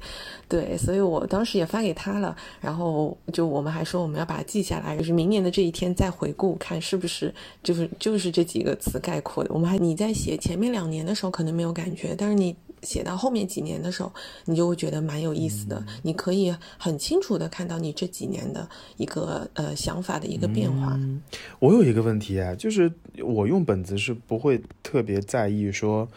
[0.47, 7.33] 对，所以我当时也发给他了，然后就我们还说我们要把它记下来，就是明年的这一天再回顾，看是不是
[7.63, 9.49] 就是就是这几个词概括的。
[9.51, 14.11] 我们还你在写前面两年的时候可能没有感觉，但是你写到后面几年的时候，
[14.45, 15.83] 你就会觉得蛮有意思的。
[16.03, 18.67] 你可以很清楚的看到你这几年的
[18.97, 20.99] 一个呃想法的一个变化。
[21.59, 22.91] 我有一个问题啊，就是
[23.23, 26.07] 我用本子是不会特别在意说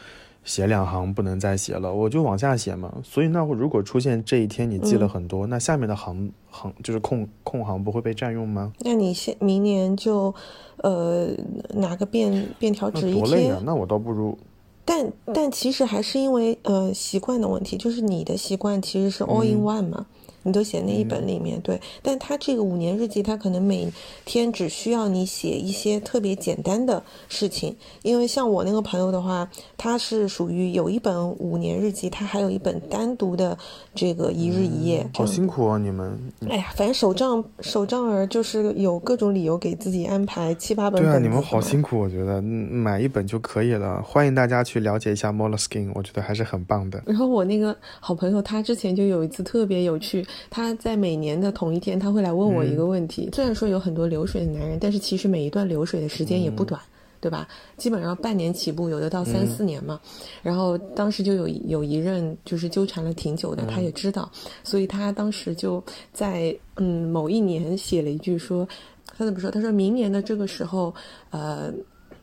[0.45, 2.93] 写两行不能再写了，我就往下写嘛。
[3.03, 8.73] 所以那如果出现这一天你记了很多，那下面的行行就是空空行不会被占用吗？
[8.81, 10.33] 那你现明年就
[10.79, 11.31] 呃
[11.75, 14.39] 拿个便便条纸一贴多累啊！，那我倒不如
[14.87, 20.07] 但但其实还是因为呃习惯的问题，就是你的习惯其实是 all in one 嘛，
[20.47, 21.81] 你都写那一本里面、对。
[22.01, 23.93] 但他这个五年日记，他可能每
[24.25, 33.59] 天只需要你写一些特别简单的事情，因为像我那个朋友的话，他是属于有一本五年日记，他还有一本单独的
[33.93, 35.05] 这个一日一夜。
[35.13, 36.17] 这好辛苦啊，你们。
[36.49, 44.01] 哎呀，反正手账手账儿就是有各种理由给自己安排七八本对啊，你们好辛苦，我觉得嗯买一本就可以了。
[44.03, 47.03] 欢迎大家去了解一下 Moleskine，我觉得还是很棒的。
[47.07, 53.29] 然后我那个好朋友，他之前就有一次特别有趣，他在每年的同一天，他会来问我一个问题。
[53.33, 56.81] 虽然说有很多流水的男人，但是其实每一段流水的时间也不短。
[57.19, 57.49] 对吧？
[57.77, 59.99] 基本上半年起步，有的到三四年嘛。
[60.43, 64.31] 然后当时就有有一任就是纠缠了挺久的，他也知道，
[64.63, 65.83] 所以他当时就
[66.13, 68.69] 在嗯某一年写了一句说，
[69.17, 69.51] 他怎么说？
[69.51, 70.95] 他说明年的这个时候，
[71.31, 71.73] 呃，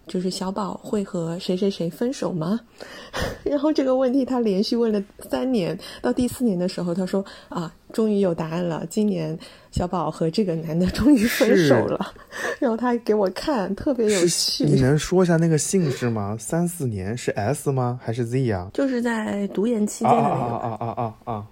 [0.08, 2.60] 就是小宝会和谁谁谁分手吗？
[3.44, 9.38] 然后这个问题他连续问了三年，到第四年的时候，他说啊，终于有答案了，今年
[9.72, 12.14] 小宝和这个男的终于分手了。
[12.60, 14.82] 然后他还给我看，特别有趣你。
[14.82, 16.36] 能说一下那个姓氏吗？
[16.40, 18.00] 三四年是 S 吗？
[18.04, 18.70] 还是 Z 啊？
[18.74, 21.46] 就是在读研期啊间的那个，啊啊啊啊啊啊！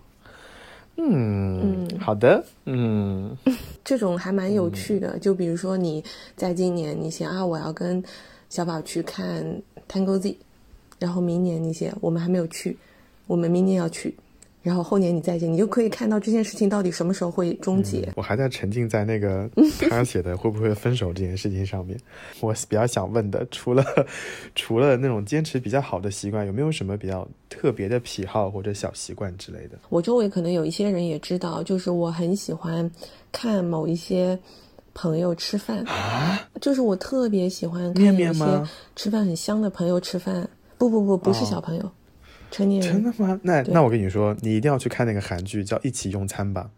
[0.97, 3.35] 嗯，好的，嗯，
[3.83, 5.17] 这种还蛮有趣的。
[5.19, 6.03] 就比如说你
[6.35, 8.03] 在今年你写啊，我要跟
[8.51, 9.41] 小宝去看
[9.87, 10.37] Tango Z，
[10.99, 12.77] 然后明年你写我们还没有去，
[13.25, 14.13] 我们明年要去，
[14.61, 18.11] 然后后年你再写，你就可以看到这件事情到底什么时候会终结。
[18.17, 19.49] 我还在沉浸在那个
[19.89, 21.97] 他写的会不会分手这件事情上面。
[22.41, 23.85] 我比较想问的，除了
[24.53, 29.79] 除了那种坚持比较好的习惯，有没有什么比较特别的癖好或者小习惯之类的？
[29.87, 32.91] 我周围可能有一些人也知道，就是我很喜欢
[33.31, 34.37] 看某一些
[34.93, 35.85] 朋友吃饭，
[36.59, 40.49] 就是我特别喜欢看面有一些面吗吃饭很香的朋友吃饭。
[40.77, 41.91] 不不不，不是小朋友，
[42.49, 42.91] 成年人。
[42.91, 43.39] 真的吗？
[43.43, 46.71] 那那我跟你说，你一定要去看那个韩剧，叫《一起用餐吧》，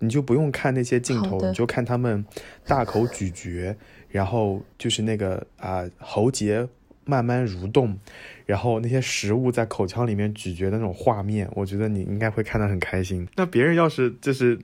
[0.00, 2.24] 你就不用看那些镜头，你就看他们
[2.66, 3.76] 大口咀嚼，
[4.08, 6.66] 然后就是那个啊、喉结
[7.04, 7.96] 慢慢蠕动，
[8.44, 13.24] 然后那些食物在口腔里面咀嚼的那种画面，我觉得你应该会看得很开心。
[13.36, 14.58] 那别人要是就是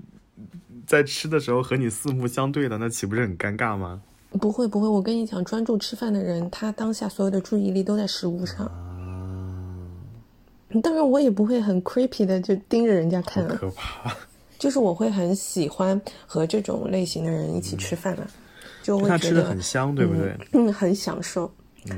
[0.91, 4.03] 在吃的时候和你四目相对的，那岂不是很尴尬吗？
[4.41, 8.69] 不会不会，我跟你讲，专注吃饭的人，他当下所有的注意力都在食物上。
[10.83, 14.13] 当然，我也不会很 creepy 的就盯着人家看啊，可怕！
[14.59, 18.27] 就是我会很喜欢和这种类型的人一起吃饭啊，
[18.83, 20.37] 就会觉得很香，对不对？
[20.55, 21.49] 嗯，很享受。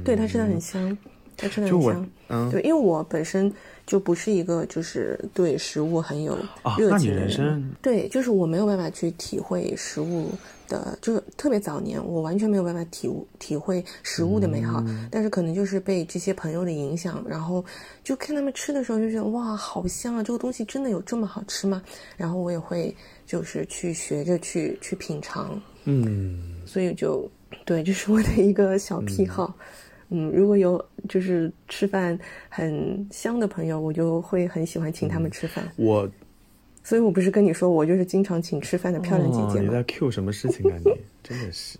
[0.05, 0.99] 对他吃的很香。
[1.37, 2.11] 它吃的很香。
[2.29, 3.53] 嗯，对，因为我本身
[3.87, 6.37] 就不是一个就是对食物很有
[6.79, 7.27] 热情的人。
[7.27, 10.31] 人生对，就是我没有办法去体会食物
[10.67, 14.83] 的，就是特别早年，我完全没有办法体悟体会食物的美好。
[14.87, 17.63] 嗯但是可能就是被这些朋友的影响，然后
[18.03, 20.23] 就看他们吃的时候就觉得哇，好香啊！
[20.23, 21.83] 这个东西真的有这么好吃吗？
[22.17, 22.95] 然后我也会
[23.27, 27.31] 就是去学着去去品尝，嗯，所以就
[27.67, 29.55] 对，这是我的一个小癖好。
[29.59, 29.67] 嗯，
[30.31, 35.65] 如果有就是吃饭很香的朋友，我就会很喜欢请他们吃饭。
[35.77, 36.09] 我
[36.85, 39.55] 所以我不是跟你说，我就是经常请吃饭的漂亮姐姐吗？
[39.55, 40.93] 哦你在 Q 什么事情啊你？
[41.23, 41.79] 真的是。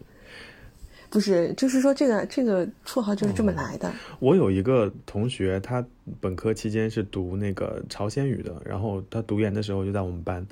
[1.11, 3.93] 不是，就是说这个这个绰号就是这么来的。
[4.19, 5.85] 我有一个同学，他
[6.21, 10.47] 本科期间是读那个朝鲜语的，然后他读研的时候就在我们班，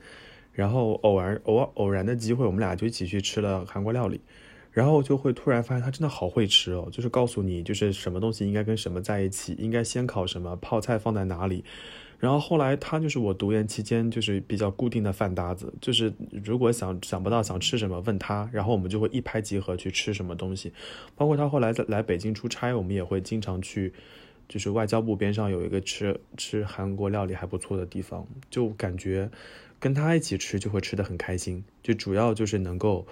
[0.53, 4.21] 然后偶然偶尔偶然的机会，我们俩就一起去吃了韩国料理，
[4.73, 11.65] 然后就会突然发现他真的好会吃哦，就是告诉你就是什么东西应该跟什么在一起，应该先烤什么，泡菜放在哪里。
[12.19, 16.13] 然后后来他就是我读研期间就是比较固定的饭搭子，就是
[16.45, 20.71] 如果想想不到想吃什么问他，然后我们就会一拍即合去吃什么东西。
[21.17, 23.91] 包括他后来在来北京出差，我们也会经常去，
[24.51, 29.31] 就是外交部边上有一个吃吃韩国料理还不错的地方，就感觉
[29.79, 33.07] 跟他一起吃就会吃的很开心，就主要就是能够，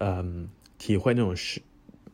[0.00, 0.48] 嗯，
[0.78, 1.62] 体会那种食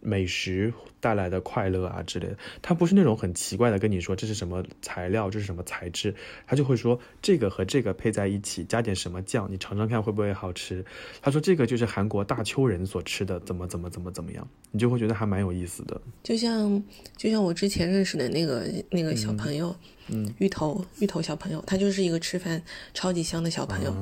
[0.01, 0.73] 美食
[1.03, 2.37] 带来的快乐啊之类的。
[2.63, 6.15] 他不是那种很奇怪的跟你说这是什么材料，这是什么材质，
[6.47, 10.83] 他就会说这个和这个配在一起，加点什么酱，你尝尝看会不会好吃。
[11.21, 16.01] 他说这个就是韩国大邱人所吃的，怎么怎么怎么怎么样，你就会觉得还蛮有意思的。
[16.23, 16.83] 就像
[17.17, 19.75] 就像我之前认识的那个那个小朋友，
[20.09, 22.63] 嗯，芋头芋头小朋友，他就是一个吃饭
[22.95, 23.93] 超级香的小朋友。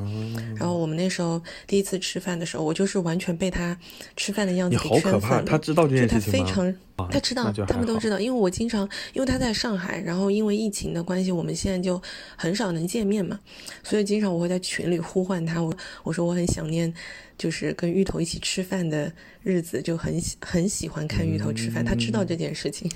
[0.57, 3.79] 然后我们那时候第一次吃饭的时候，我就是完全被他
[4.17, 5.41] 吃饭的样子好可怕。
[5.43, 6.47] 他知道这件事情吗？
[6.47, 6.75] 非常，啊
[7.11, 12.01] 他知道他们都知道，因为我经常，因为他在上海，然后因为疫情的关系，我们现在就
[12.37, 13.39] 很少能见面嘛，
[13.83, 15.73] 所以经常我会在群里呼唤他，我
[16.03, 16.93] 我说我很想念，
[17.39, 22.91] 就是跟芋头一起吃饭的日子，就很喜很喜欢看芋头吃饭，他知道这件事情。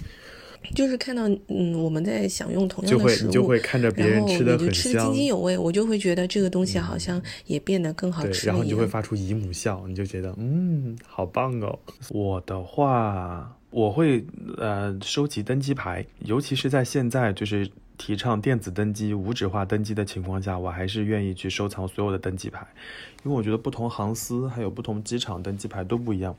[0.74, 8.86] 就是看到，嗯，我们在享用同样的食物，就会看着别人吃的很你就吃得津，津有味，我就会觉得这个东西好像也变得更好对，吃然后你就会。
[8.86, 11.78] 发出姨母笑，你就觉得嗯，好棒哦。
[12.08, 14.24] 我的话，我会
[14.56, 17.68] 呃收集登机牌，尤其是在现在就是
[17.98, 22.64] 提倡电子登机、无纸化登机的情况下，我还是愿意去收藏所有的登机牌，
[23.24, 26.36] 因为我觉得不同航司还有不同机场登机牌都不一样。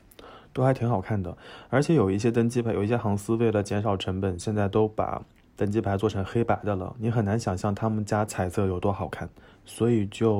[0.54, 1.36] 都还挺好看的，
[1.68, 5.22] 而且有一些登机牌，有一些航司为了减少成本，现在都把
[5.54, 9.28] 登机牌做成黑白的了，你很难想象他们家彩色有多好看。
[9.66, 10.32] 所以就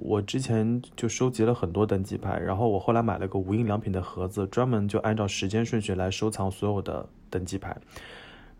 [0.00, 7.76] 我之前就收集了很多登机牌，然后我后来买了个无印良品的盒子，专门就按照时间顺序来收藏所有的登机牌。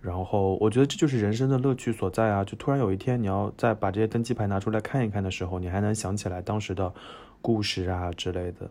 [0.00, 2.44] 然后我觉得这就是人生的乐趣所在啊！
[2.44, 6.92] 就突然有一天你要再把这些登机牌拿出来看一看的时候，你还能想起来当时的
[7.40, 8.70] 故事啊之类的。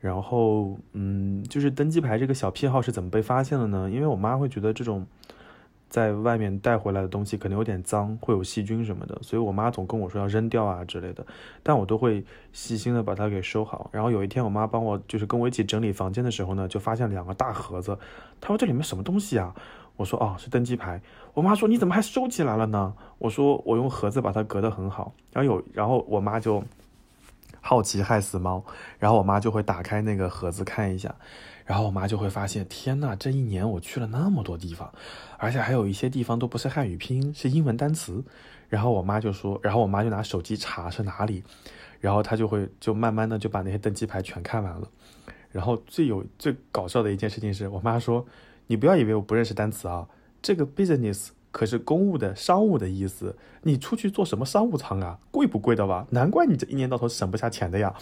[0.00, 3.90] 然后，嗯，就是登机牌这个小癖好是怎么被发现的呢？
[3.90, 5.06] 因为我妈会觉得这种
[5.94, 11.24] 在外面带回来的东西可能有点脏，会有细菌什么的，所以我妈总跟我说要扔掉啊之类的，
[11.62, 13.88] 但我都会细心的把它给收好。
[13.92, 17.96] 然后有一天，我妈帮我就是跟我一起整理房间的时候呢，就发现两个大盒子，
[18.40, 19.54] 她说这里面什么东西啊？
[19.94, 21.00] 我说哦，是登机牌。
[21.32, 22.92] 我妈说你怎么还收起来了呢？
[23.18, 25.14] 我说我用盒子把它隔得很好。
[25.32, 26.64] 然后有，然后我妈就。
[27.66, 28.62] 好奇害死猫，
[28.98, 31.14] 然后我妈就会打开那个盒子看一下，
[31.64, 34.92] 然后我妈就会发现，天呐，这一年我去了那么多地方，
[35.38, 38.22] 而且还有一些地方都不是汉语拼音，是英文单词。
[38.68, 41.42] 然后我妈就说，然后我妈就拿手机查是哪里，
[42.00, 44.88] 然后她就会就慢慢的就把那些登机牌全看完了。
[45.50, 48.26] 然后最有最搞笑的一件事情是我妈说，
[48.66, 50.08] 你不要以为我不认识单词啊，
[50.42, 51.28] 这个 business。
[51.54, 55.20] 可是公务的、商务的意思，你出去坐什么商务舱啊？
[55.30, 56.04] 贵不贵的吧？
[56.10, 57.94] 难怪你这一年到头省不下钱的呀。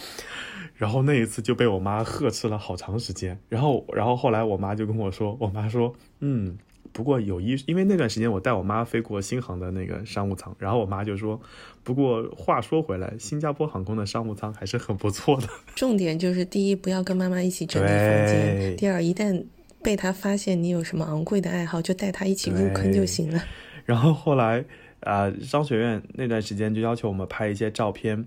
[0.77, 3.39] 然后那一次就被我妈呵斥了好长时间。
[3.51, 6.57] 然后，然后后来我妈就跟我说，我妈说，嗯，
[6.95, 11.39] 不过有一，因为那段时间我带我妈飞过新航的那个商务舱，然后我妈就说，
[11.85, 15.47] 不过话说回来，新加坡航空的商务舱还是很不错的。
[15.75, 17.97] 重点就是第一，不要跟妈妈一起整理房
[18.27, 19.45] 间；第二，一旦
[19.83, 23.43] 被他发现你有什么昂贵的爱好，就带他一起入坑就行了。
[23.85, 24.61] 然后后来，
[25.01, 28.25] 啊、呃，商学院那段时间就要求我们拍一些照片，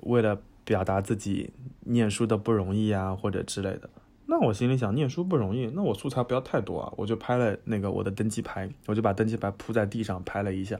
[0.00, 3.88] 为了表达自己念书的不容易啊，或者之类的。
[4.26, 10.76] 那我心里想，念书不容易，那我素材不要太多啊，我就拍了那个我的登机牌，我就把登机牌铺在地上拍了一下。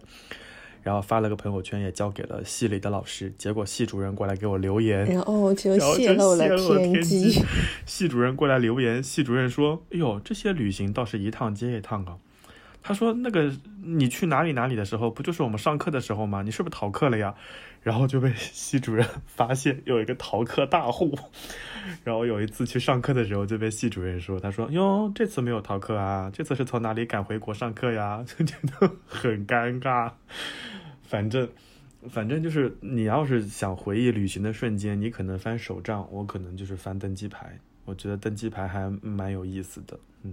[0.86, 3.34] 然后发了个朋友圈，也交给了系里的老师。
[3.36, 7.42] 结果系主任过来给我留言，然后就泄露了天机。
[7.84, 12.14] 系主任过来留言，系主任说：“哎呦，这些旅行倒是一趟接一趟啊。”
[12.84, 13.52] 他说那个
[13.84, 16.42] 你去哪里哪里的时候，不就是我们上课的时候吗？
[16.42, 17.34] 你是不是逃课了呀？
[17.86, 21.16] 然后就被系主任发现有一个逃课大户。
[22.02, 28.24] 然后有一次去上课的时候，就被系主任说，他说哟，这次没有逃课啊，这次是从哪里赶回国上课呀？
[28.26, 30.10] 就觉得很尴尬。
[31.04, 31.48] 反正。
[32.08, 37.58] 反正就是你要是想回忆旅行的瞬间，你可能翻手账，我可能就是翻登机牌。
[37.84, 40.32] 我觉得登机牌还蛮有意思的，嗯，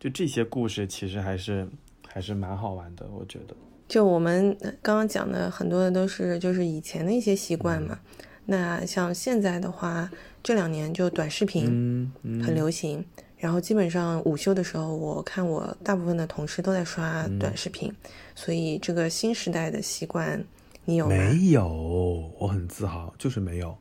[0.00, 1.68] 就这些故事其实还是
[2.08, 3.54] 还是蛮好玩的，我觉得。
[3.92, 7.98] 就我们刚刚讲的很多的都是就是以前的一些习惯嘛，
[8.46, 10.10] 那像现在的话，
[10.42, 12.10] 这两年就短视频
[12.42, 13.04] 很流行，
[13.36, 17.92] 然后基本上午休的时候，我看我大部分的同事都在刷短视频，
[18.34, 20.42] 所以这个新时代的习惯。
[20.86, 22.32] 你有没有？
[22.38, 23.76] 我很自豪，就是没有，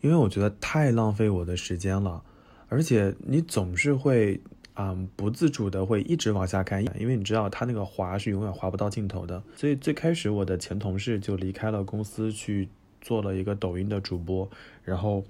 [0.00, 2.22] 因为我觉得太浪费我的时间了，
[2.70, 4.40] 而且你总是会，
[4.80, 9.42] 嗯，不自主的会一直往下看，因为你知道他那个滑是永远滑不到尽头的。
[9.54, 12.66] 所以最开始我的前同事就离开了公司去
[13.02, 14.48] 做了一个抖音的主播，
[14.82, 15.22] 然后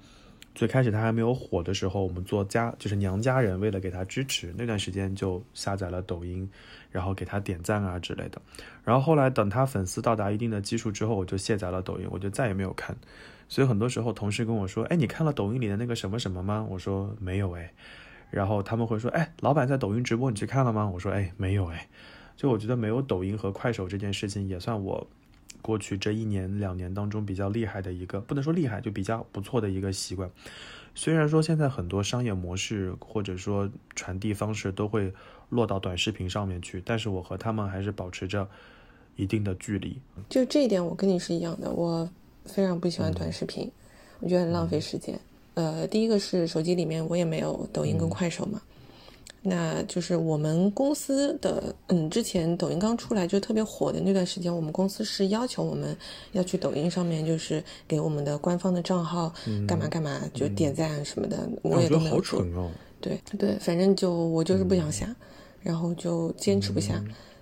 [0.55, 6.49] 最开始他还没有火的时候，我们做家就是娘家人为了给他支持，那段时间就下载了抖音。
[6.91, 8.41] 然后给他点赞啊之类的，
[8.83, 12.93] 然后后来等他粉丝到达一定的基数之后，我就卸载了抖音，我就再也没有看。
[13.47, 17.71] 所以很多时候同事跟我说：“哎，你看了抖音里的那个什么什么吗？”我说：“没有哎。”
[18.31, 21.87] 然后他们会说：“哎，老板在抖音直播，你去看了吗？”我说：“哎，没有哎。”
[22.35, 25.05] 就我觉得没有抖音和快手这件事情，也算我
[25.61, 30.31] 过去这一年两年当中比较厉害的一个，不能说厉害，就比较不错的一个习惯。
[30.95, 35.13] 虽然说现在很多商业模式或者说传递方式都会。
[35.51, 38.47] 落到短视频上面去，但是我和他们还是保持着
[39.17, 39.99] 一定的距离。
[40.29, 42.09] 就这一点，我跟你是一样的，我
[42.45, 43.69] 非常不喜欢短视频，
[44.21, 45.19] 我觉得很浪费时间。
[45.53, 48.61] 呃，第一个是手机里面我也没有抖音跟快手嘛，
[49.41, 55.95] 那就是我们公司的，嗯，之前抖音刚出来就特别火的那段时间，我们公司是要求我们
[56.31, 59.33] 要去抖音上面，就是给我们的官方的账号
[59.67, 62.45] 干嘛干嘛，就点赞什么的，我也都没有做。
[62.99, 65.15] 对对，反正就我就是不想下。
[65.63, 66.99] 然后就坚持不下，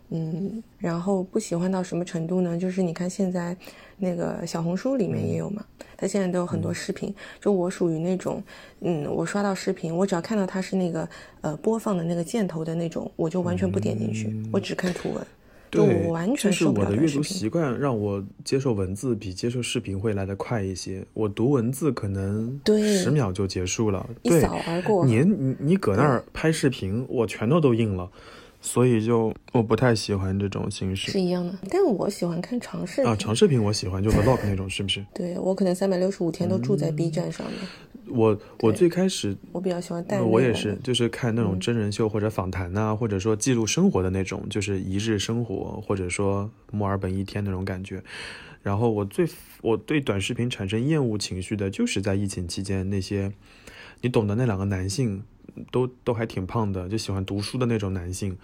[0.09, 2.57] 嗯，然后不喜欢到什么程度呢？
[2.57, 3.55] 就是你看现在
[3.97, 5.63] 那个小红书里面也有嘛，
[5.95, 7.13] 它现在都有很多视频。
[7.39, 8.43] 就我属于那种，
[8.81, 11.07] 嗯，我刷到视频，我只要看到它是那个
[11.41, 15.25] 呃播放的那个箭头的那种，我就完全不点进去，我只看图文。
[15.71, 21.05] 对，完全是我的阅读习惯让我接受文字比接受视频会来得快一些。
[21.13, 25.05] 我读文字可能十秒就结束了，一扫而过。
[25.05, 28.09] 你你你搁那儿拍视频，我拳头都硬了，
[28.61, 31.11] 所以就我不太喜欢这种形式。
[31.11, 35.05] 是一样的，但我喜欢看长视频啊，长视频我喜欢，就 vlog 那种，是不是？
[35.15, 37.57] 对我可能三百六十五天都住在 B 站上面。
[38.11, 48.01] 我我最开始我比较喜欢带我也是，就是看那种真人秀或者访谈呐，或者说记录生活的那种，就是一日生活，或者说墨尔本一天那种感觉。
[48.63, 49.25] 然后我最
[49.61, 53.31] 我对短视频产生厌恶情绪的，就是在疫情期间那些，
[54.01, 55.23] 你懂得那两个男性，
[55.71, 58.37] 都都还挺胖的，就喜欢读书的那种男性，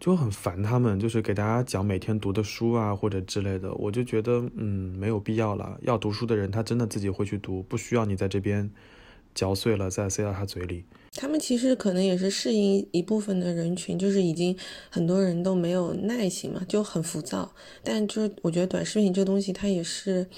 [0.00, 5.78] 就很烦他们，就是给大家讲每天读的书啊或者之类的，我就觉得嗯没有必要了。
[5.82, 8.70] 要读书的人他真的自己会去读，不需要你在这边。
[9.34, 10.84] 嚼碎了再塞到他嘴里。
[11.14, 14.54] 他们其实可能也是适应一部分的人群，就是已经
[14.90, 17.50] 很多人都没有耐心嘛，就很浮躁。
[17.82, 20.28] 但就是我觉得短视频这东西，它也是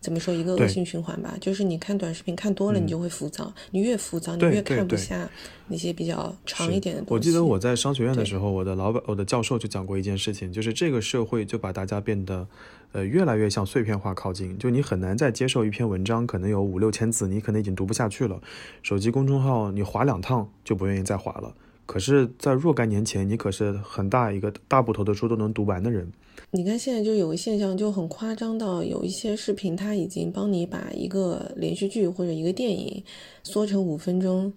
[0.00, 1.36] 怎么说一个恶性循环吧。
[1.40, 5.30] 就是你看短视频看多了，你就会浮躁，你越浮躁，你越看不下
[5.68, 7.14] 那些比较长一点的东西。
[7.14, 12.48] 我记得我在商学院的时候，我的老板、我的教授就讲过一件事情，就是这个社会就把大家变得。
[12.92, 18.40] 呃，越来越向碎片化靠近，就你很难再接受一篇文章，可能有五六千字，你可能已经读不下去了。
[18.82, 21.54] 手机公众号你划两趟就不愿意再划了。
[21.90, 26.08] 可是，在若干年前，你可是很大一个大部头的书都能读完的人。
[26.52, 33.02] 你看现在就有个现象，就很夸张到有一些视频，它已经帮你把一个连续剧或者一个电影
[33.42, 34.52] 缩成五分钟。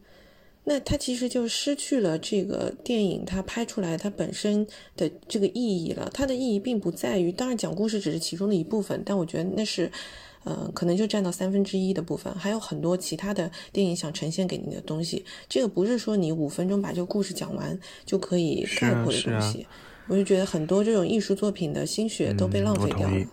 [0.65, 6.07] 那它其实就失去了这个电影它拍出来它本身的这个意义了。
[6.13, 9.91] 它的意义并不在于，当然讲故事只是其中的一部分，但我觉得那是，
[10.43, 15.25] 呃，可能就占到三分之一的部分，还有很多其他的电影想呈现给你的东西。
[15.47, 19.65] 这个不是说你五分钟把这个故事讲完就可以概括的东西。
[20.07, 23.25] 我就觉得很多这种艺术作品的心血都被浪费掉了。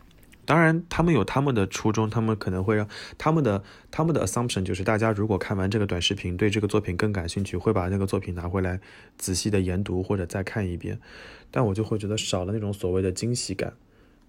[0.47, 8.81] 当然，他们有他们的初衷，他们可能会让他们的他们的 assumption 就是，大家如果看完这个短视频，对这个作品更感兴趣，会把那个作品拿回来
[9.17, 10.99] 仔细的研读或者再看一遍。
[11.53, 13.75] 但我就会觉得少了那种所谓的惊喜感，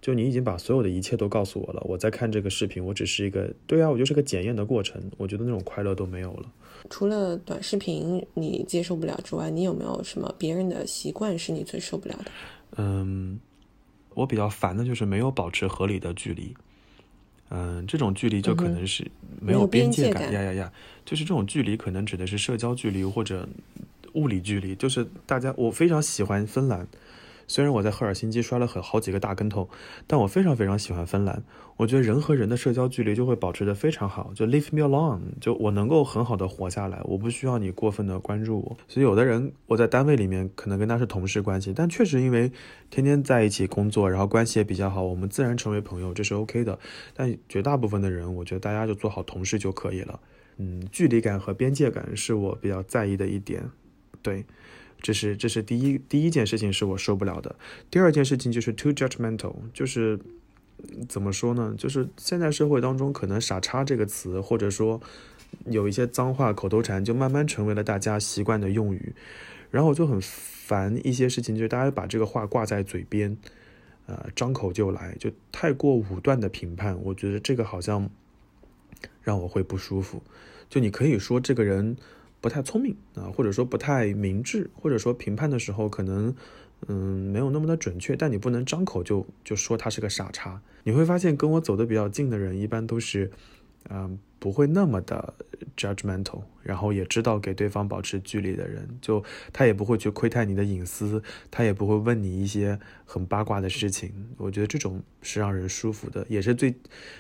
[0.02, 5.00] 就你已经把所有的一切都告诉我了，我在看这个视频，我只是一个，对啊，我就是个检验的过程。
[5.18, 6.52] 我觉得那种快乐都没有了。
[6.90, 12.32] 除了短视频你接受不了之外，你有没有什么别人的习惯是你最受不了的？
[12.78, 13.40] 嗯，
[14.16, 16.52] 我比较烦的就是没有保持合理的距离。
[17.50, 19.06] 嗯，这种距离就可能是
[19.40, 20.74] 没有边界感呀呀呀，
[21.06, 23.48] 就是这种距离可能指的是社交距离或者
[24.14, 26.88] 物理距离，就是大家我非常喜欢芬兰。
[27.52, 29.70] 虽然我在赫尔辛基摔了很好几个大跟头，
[30.08, 31.44] 但我非常非常喜欢芬兰。
[31.76, 38.78] 我觉得人和人的社交距离就会保持得非常好，就 leave me alone，就我能够很好的活下来，我不需要你过分的关注我。
[38.88, 42.50] 所以有的人我在单位里面可能跟他是同事关系，但确实因为
[42.90, 46.80] 天天在一起工作，然后关系也比较好，我们自然成为朋友，这是 OK 的。
[47.14, 50.18] 但绝大部分的人，我觉得大家就做好同事就可以了。
[50.56, 53.70] 嗯，距离感和边界感是我比较在意的一点，
[54.22, 54.46] 对。
[55.02, 57.56] 这是这是第一第一件事情是我受不了的。
[57.90, 60.20] 第二件事情就是 too judgmental，就是
[61.10, 61.74] 怎么说呢？
[61.78, 65.02] 就是现在社会当中，可能“傻叉”这个词，或者说
[65.66, 69.14] 有一些脏话、口头禅，就慢慢成为了大家习惯的用语。
[69.72, 73.36] 然后我就很烦一些事情，就是大家把这个话挂在嘴边，
[74.06, 76.96] 呃，张口就来，就太过武断的评判。
[77.02, 78.10] 我觉得这个好像
[79.22, 80.22] 让我会不舒服。
[80.70, 81.98] 就你可以说这个人。
[82.42, 86.36] 不太聪明啊，或者说不太明智，或者说评判的时候可能，
[86.88, 86.96] 嗯，
[87.32, 88.16] 没有那么的准确。
[88.16, 90.60] 但你不能张口就就说他是个傻叉。
[90.84, 93.32] 你会发现跟我走的比较近的人，一般都是，
[93.92, 94.18] 嗯。
[94.42, 95.36] 不会那么的
[95.78, 99.24] judgmental，然后也知道给对方保持距离的人，就
[99.54, 101.22] 他也不会去窥探你的隐私，
[101.52, 104.12] 他也不会问你一些很八卦的事情。
[104.38, 106.74] 我觉得这种是让人舒服的，也是最，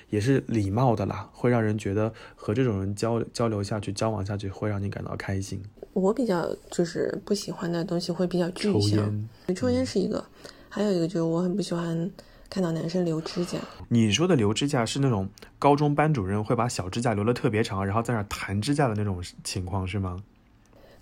[0.10, 5.62] 也是礼貌的啦，会让人觉得和这种人交交流下去、交往下去会让你感到开心。
[5.94, 10.26] 我比较就是不喜欢的东西会比较具象，抽烟是一个，
[10.70, 12.12] 还有一个就是我很不喜欢。
[12.52, 20.18] 看到男生留指甲，你说的留指甲是那种高中班主任会把小指甲留的特别长，然后在那弹指甲的那种情况是吗？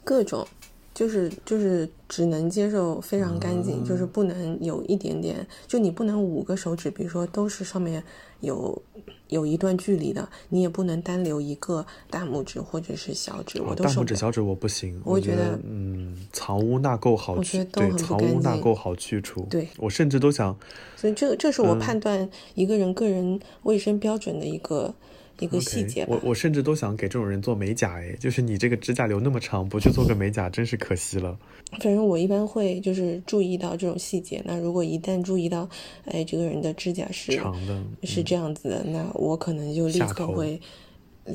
[0.04, 0.48] 各种。
[1.00, 8.04] 就是就是只能接受非常干净，就是不能有一点点，就你不能五个手指，比如说都是上面
[8.42, 8.82] 有
[9.30, 20.54] 有一段距离的，你也不能单留一个大拇指或者是小指，我都大拇指小指我不行，我觉得嗯，藏污纳垢好去，对，藏污纳垢好去除，对我甚至都想，
[20.98, 24.94] 所以这这是我判断一个人个人卫生标准的一个。
[25.40, 31.38] 一个细节，我我甚至都想给这种人做美甲，哎，就是你这个指甲留那么长，不去做个美甲，真是可惜了。
[31.72, 35.68] 反正我一般会就是注意到这种细节，那如果一旦注意到，
[36.06, 40.60] 哎，这个人的指甲是长的，是这样子的，那我可能就立刻会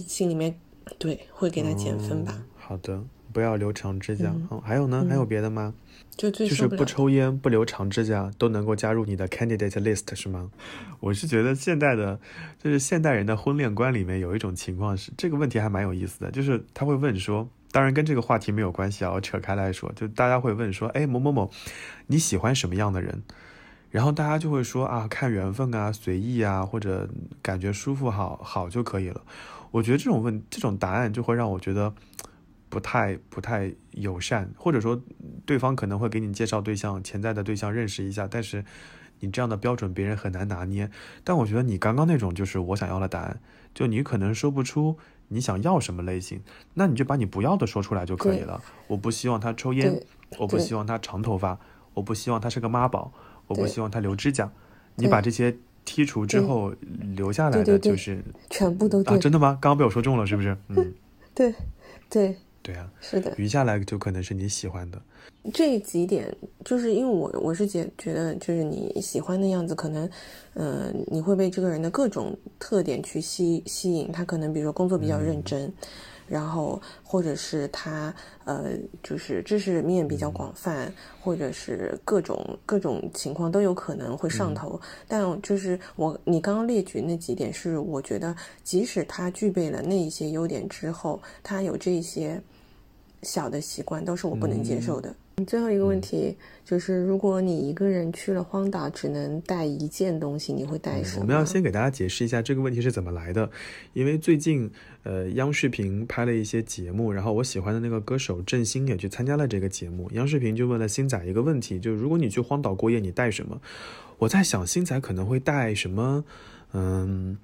[0.06, 0.54] 心里面
[0.98, 2.44] 对会给他减分吧。
[2.56, 3.02] 好的，
[3.32, 4.34] 不要留长指甲。
[4.50, 5.06] 嗯，还有呢？
[5.08, 5.74] 还有别的吗？
[6.16, 10.50] 就就是不抽烟、不留长指甲都能够加入你的 candidate list 是吗？
[11.00, 12.20] 我是觉得现代的，
[12.62, 21.50] 就是现代人的婚恋观里面有一种情况是，这个问题还蛮有意思的，就是他会问说，当然跟这个话题没有关系啊，我扯开来说，就大家会问说，哎，某某某，
[22.06, 23.22] 你喜欢什么样的人？
[23.90, 27.08] 然后大家就会说啊，看缘分啊，随意啊，或者
[27.42, 29.20] 感觉舒服好好就可以了。
[29.72, 31.92] 我觉得这种问这种答案就会让我觉得。
[32.74, 35.00] 不太不太友善，或者说
[35.46, 38.64] 对方可能会给你介绍对象，潜在的对象认识一下，但是
[39.20, 40.90] 你这样的标准别人很难拿捏。
[41.22, 43.38] 但我觉得你刚刚那种就是我想要的答案，
[43.72, 44.98] 就你可能说不出
[45.28, 46.42] 你想要什么类型，
[46.74, 48.60] 那你就把你不要的说出来就可以了。
[48.88, 50.02] 我不希望他抽烟，
[50.40, 51.60] 我不希望他长头发，
[51.94, 53.12] 我不希望他是个妈宝，
[53.46, 54.50] 我不希望他留指甲。
[54.96, 55.56] 你把这些
[55.86, 56.74] 剔除之后，
[57.14, 58.20] 留下来的就是
[58.50, 59.56] 全部都啊，真的吗？
[59.60, 60.56] 刚刚被我说中了是不是？
[60.70, 60.92] 嗯，
[61.32, 61.54] 对
[62.10, 62.36] 对。
[62.64, 64.98] 对啊，是的，余下来就可能是你喜欢的。
[65.52, 66.34] 这几点
[66.64, 70.08] 就是因为我我是觉觉得就是你喜欢的样子，可能，
[70.54, 74.10] 嗯，你会被这个人的各种特点去吸吸引。
[74.10, 75.70] 他可能比如说工作比较认真，
[76.26, 78.14] 然后或者是他
[78.46, 78.70] 呃
[79.02, 80.90] 就是知识面比较广泛，
[81.20, 84.80] 或者是各种各种情况都有可能会上头。
[85.06, 92.40] 但就是我你刚刚列举那几点是我觉得，即使他具备了那一些优点之后，他有这些。
[93.24, 95.14] 小的习惯都是我不能接受的。
[95.48, 101.22] 最后一个问题就是，如果你一个人去了荒岛，只能带一件东西，你会带什么？
[101.22, 103.50] 我们要先给大家解释一下这个问题是怎么来的。
[103.94, 104.70] 因为最近，
[105.02, 110.08] 呃，央视频拍了一些节目，然后我喜欢的那个歌手郑兴也去参加了这个节目。
[110.12, 113.60] 央视频就问了星仔一个问题，就是如果你去荒岛过夜，你带什么？
[114.18, 116.24] 我在想，星仔可能会带什么？
[116.72, 117.36] 嗯。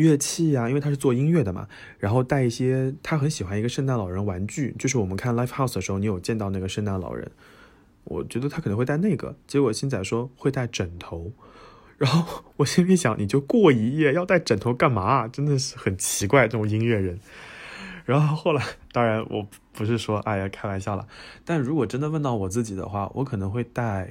[0.00, 7.30] 乐器呀，因为他是做音乐的嘛，然后带一些他很喜欢一个圣诞老人玩具，就是我们看 Life House 的时候，你有见到那个圣诞老人，
[8.04, 9.36] 我觉得他可能会带那个。
[9.46, 11.32] 结果星仔说会带枕头，
[11.98, 15.28] 然后我心里想，你就过一夜要带枕头干嘛？
[15.28, 17.20] 真的是很奇怪这种音乐人。
[18.06, 21.06] 然后后来，当然我不是说哎呀开玩笑了，
[21.44, 24.08] 但如果真的问到我自己的话，我可能会带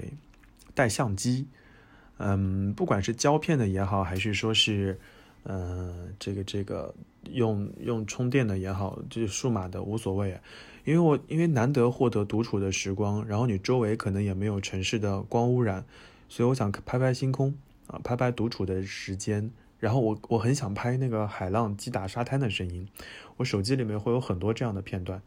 [0.74, 1.48] 带相机，
[2.18, 4.98] 嗯，不管是胶片的也好，还是说是
[5.46, 6.94] 嗯这个这个
[7.32, 10.40] 用用充电的也好，就是数码的无所谓，
[10.86, 15.86] 因为我因为难得获得独处的时光，然后你周围可能也没有城市的光污染，
[16.28, 17.56] 所以我想拍拍星空。
[17.88, 22.88] 啊，拍拍独处的时间，然后我我很想拍那个海浪击打沙滩的声音，
[23.38, 25.20] 我手机里面会有很多这样的片段，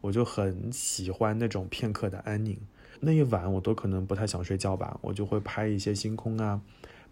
[0.00, 2.58] 我就很喜欢那种片刻的安宁。
[3.00, 6.58] 那一晚我都可能不太想睡觉吧，我就会拍一些星空啊，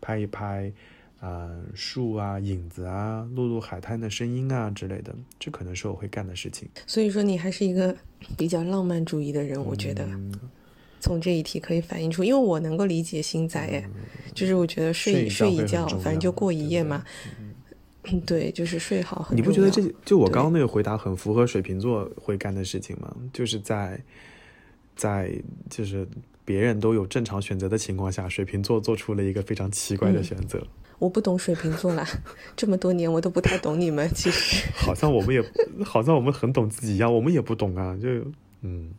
[0.00, 0.72] 拍一拍
[1.20, 6.68] 啊树啊影子啊，录录海滩的声音啊之类的，这可能是我会干的事情。
[6.86, 7.96] 所以说你还是一个
[8.36, 10.08] 比较浪漫主义的人，我觉得。
[10.98, 13.88] 从这一题可以反映出，因为我能够理解星仔，哎，
[14.34, 17.04] 就是我觉得睡睡一觉，反正就过一夜嘛。
[18.24, 23.14] 对，就是睡好很你不觉得这就我刚刚那个回答很符合水瓶座会干的事情吗？
[23.32, 24.00] 就是在
[24.96, 25.30] 在
[25.68, 26.08] 就是
[26.44, 30.66] 别人都有正常选择的情况下，水瓶座做出了一个非常奇怪的选择。
[30.98, 32.06] 我不懂水瓶座啦，
[32.56, 34.08] 这么多年我都不太懂你们。
[34.14, 35.42] 其实好像我们也
[35.84, 38.08] 好像我们很懂自己一样，我们也不懂啊，就
[38.62, 38.90] 嗯。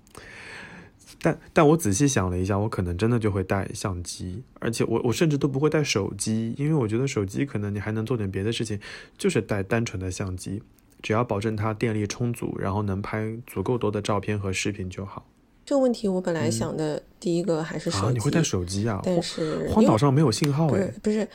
[1.20, 8.80] 但但我仔细想了一下，我可能真的就会带相机，而且我我甚至都不会带手机，因为我觉得手机可能你还能做点别的事情，
[9.18, 10.62] 就是带单纯的相机，
[11.02, 15.26] 只要保证它电力充足，然后能拍足够多的照片和视频就好。
[15.66, 19.02] 这个问题我本来想的第一个还是手机，你会带手机啊？
[19.04, 21.28] 但是荒岛上没有信号哎，不是，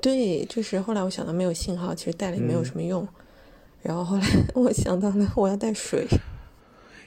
[0.00, 3.06] 对，就是后来我想到没有信号，其实带了也没有什么用，
[3.82, 6.06] 然后后来 我想到了我要带水。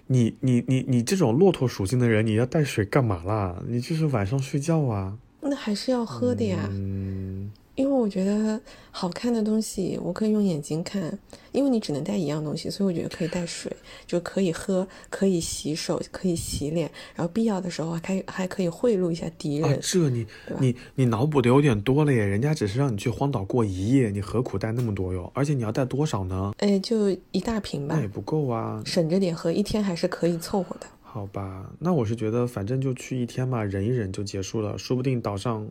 [0.07, 3.61] 你你你你这种骆驼属性的人，你要带水干嘛啦？
[3.67, 5.17] 你就是晚上睡觉啊？
[5.41, 6.67] 那还是要喝的呀。
[6.71, 7.51] 嗯。
[7.79, 8.59] 因为我觉得
[8.91, 11.17] 好看的东西，我可以用眼睛看。
[11.53, 13.71] 因为你只能带一样东西，所以我觉得可以带水，
[14.05, 19.79] 就可以喝，可以洗手，可以洗脸，然后必要的时候还还可以贿赂一下敌人。
[19.81, 20.27] 这你
[20.59, 22.19] 你你脑补的有点多了耶！
[22.19, 25.31] 人家只是让你去荒岛过一夜，你何苦带那么多哟？
[25.33, 26.53] 而且你要带多少呢？
[26.57, 27.95] 哎，就一大瓶吧。
[27.95, 30.85] 那也不够啊，省着点喝，一天还是可以凑合的。
[31.01, 35.65] 好吧，那我是觉得反正就去一天嘛，忍一忍就结束了，说不定岛上。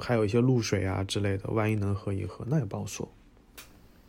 [0.00, 3.08] 还有一些露水啊之类的，万一能喝一喝，那也不好说。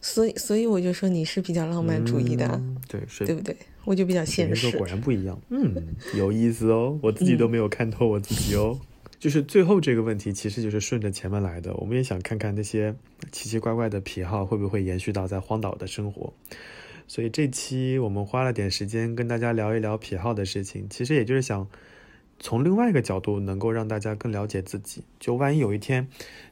[0.02, 3.56] 所以，所以我就说你是比较浪漫主义的，对，对不对？
[3.86, 4.78] 我就比较现实。
[4.78, 8.80] 果然不一样， 嗯，有意思哦，我自己都没有看透我自己哦。
[9.18, 11.74] 就是最后这个问题，其实就是顺着前面来的。
[11.76, 12.94] 我们也想看看那些
[13.32, 16.34] 奇奇怪怪的癖好会不会延续到在荒岛的生活。
[17.08, 21.66] 所以这期我们花了点时间跟大家聊一聊癖好的事情，其实也就是想。
[22.40, 25.04] 从另外一个角度，能够让大家更了解自己。
[25.20, 26.08] 就万一有一天，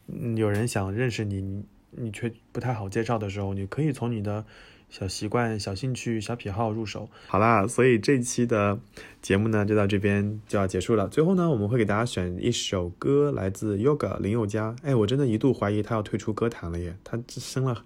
[0.07, 4.45] 嗯，有人想认识你，你却不太好介绍的时候，你可以从你的
[4.89, 7.09] 小习惯、小兴趣、小癖好入手。
[7.27, 8.79] 好啦，所以这期的
[9.21, 11.07] 节目呢，就到这边就要结束了。
[11.07, 14.75] 最后呢，我们会给大家选一首歌，来自 Yoga 林宥嘉。
[14.83, 17.83] 哎，我真的一度怀疑他要退出歌坛了耶，他生了。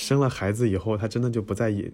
[0.00, 1.92] 生了孩子以后，他真的就不再也，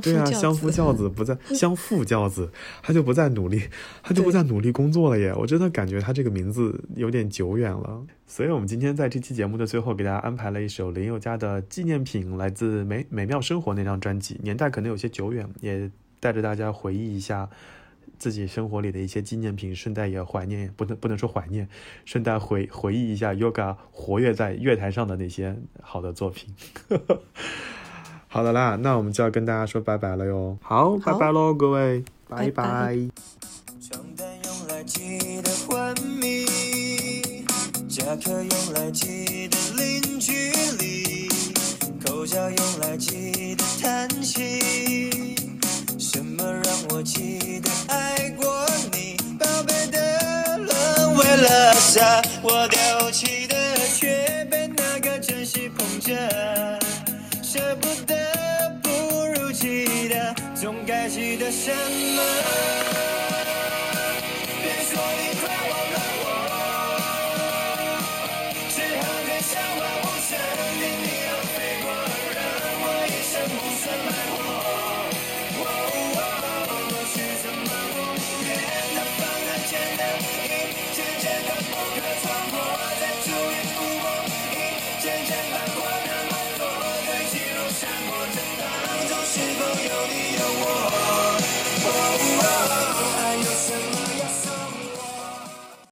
[0.00, 2.48] 对啊，相夫教子不再 相夫教子，
[2.80, 3.62] 他就不再努力，
[4.02, 5.34] 他就不再努力工作了耶。
[5.34, 8.06] 我真的感觉他这个名字有点久远了。
[8.26, 15.90] 所以，我们今天在这期节目的最后，给大家安排了一首林宥嘉的纪念品，来自《美美妙生活》那张专辑，年代可能有些久远，也
[16.20, 17.48] 带着大家回忆一下。
[18.18, 21.68] 自己生活里的一些纪念品，顺带也怀念，不能不能说怀念，
[22.04, 26.54] 顺带回回忆一下 Yoga 活跃在乐台上的那些好的作品。
[28.30, 30.58] 好的啦，那我们就要跟大家说拜拜了哟。
[30.60, 33.08] 好，拜拜喽，各位，拜拜。
[46.10, 56.16] 什么让我记得爱过你，宝贝的沦为了啥，我丢弃的却被那个真心捧着，
[57.42, 58.16] 舍不得
[58.82, 58.88] 不
[59.34, 61.70] 如记得，总该记得什
[62.16, 62.22] 么？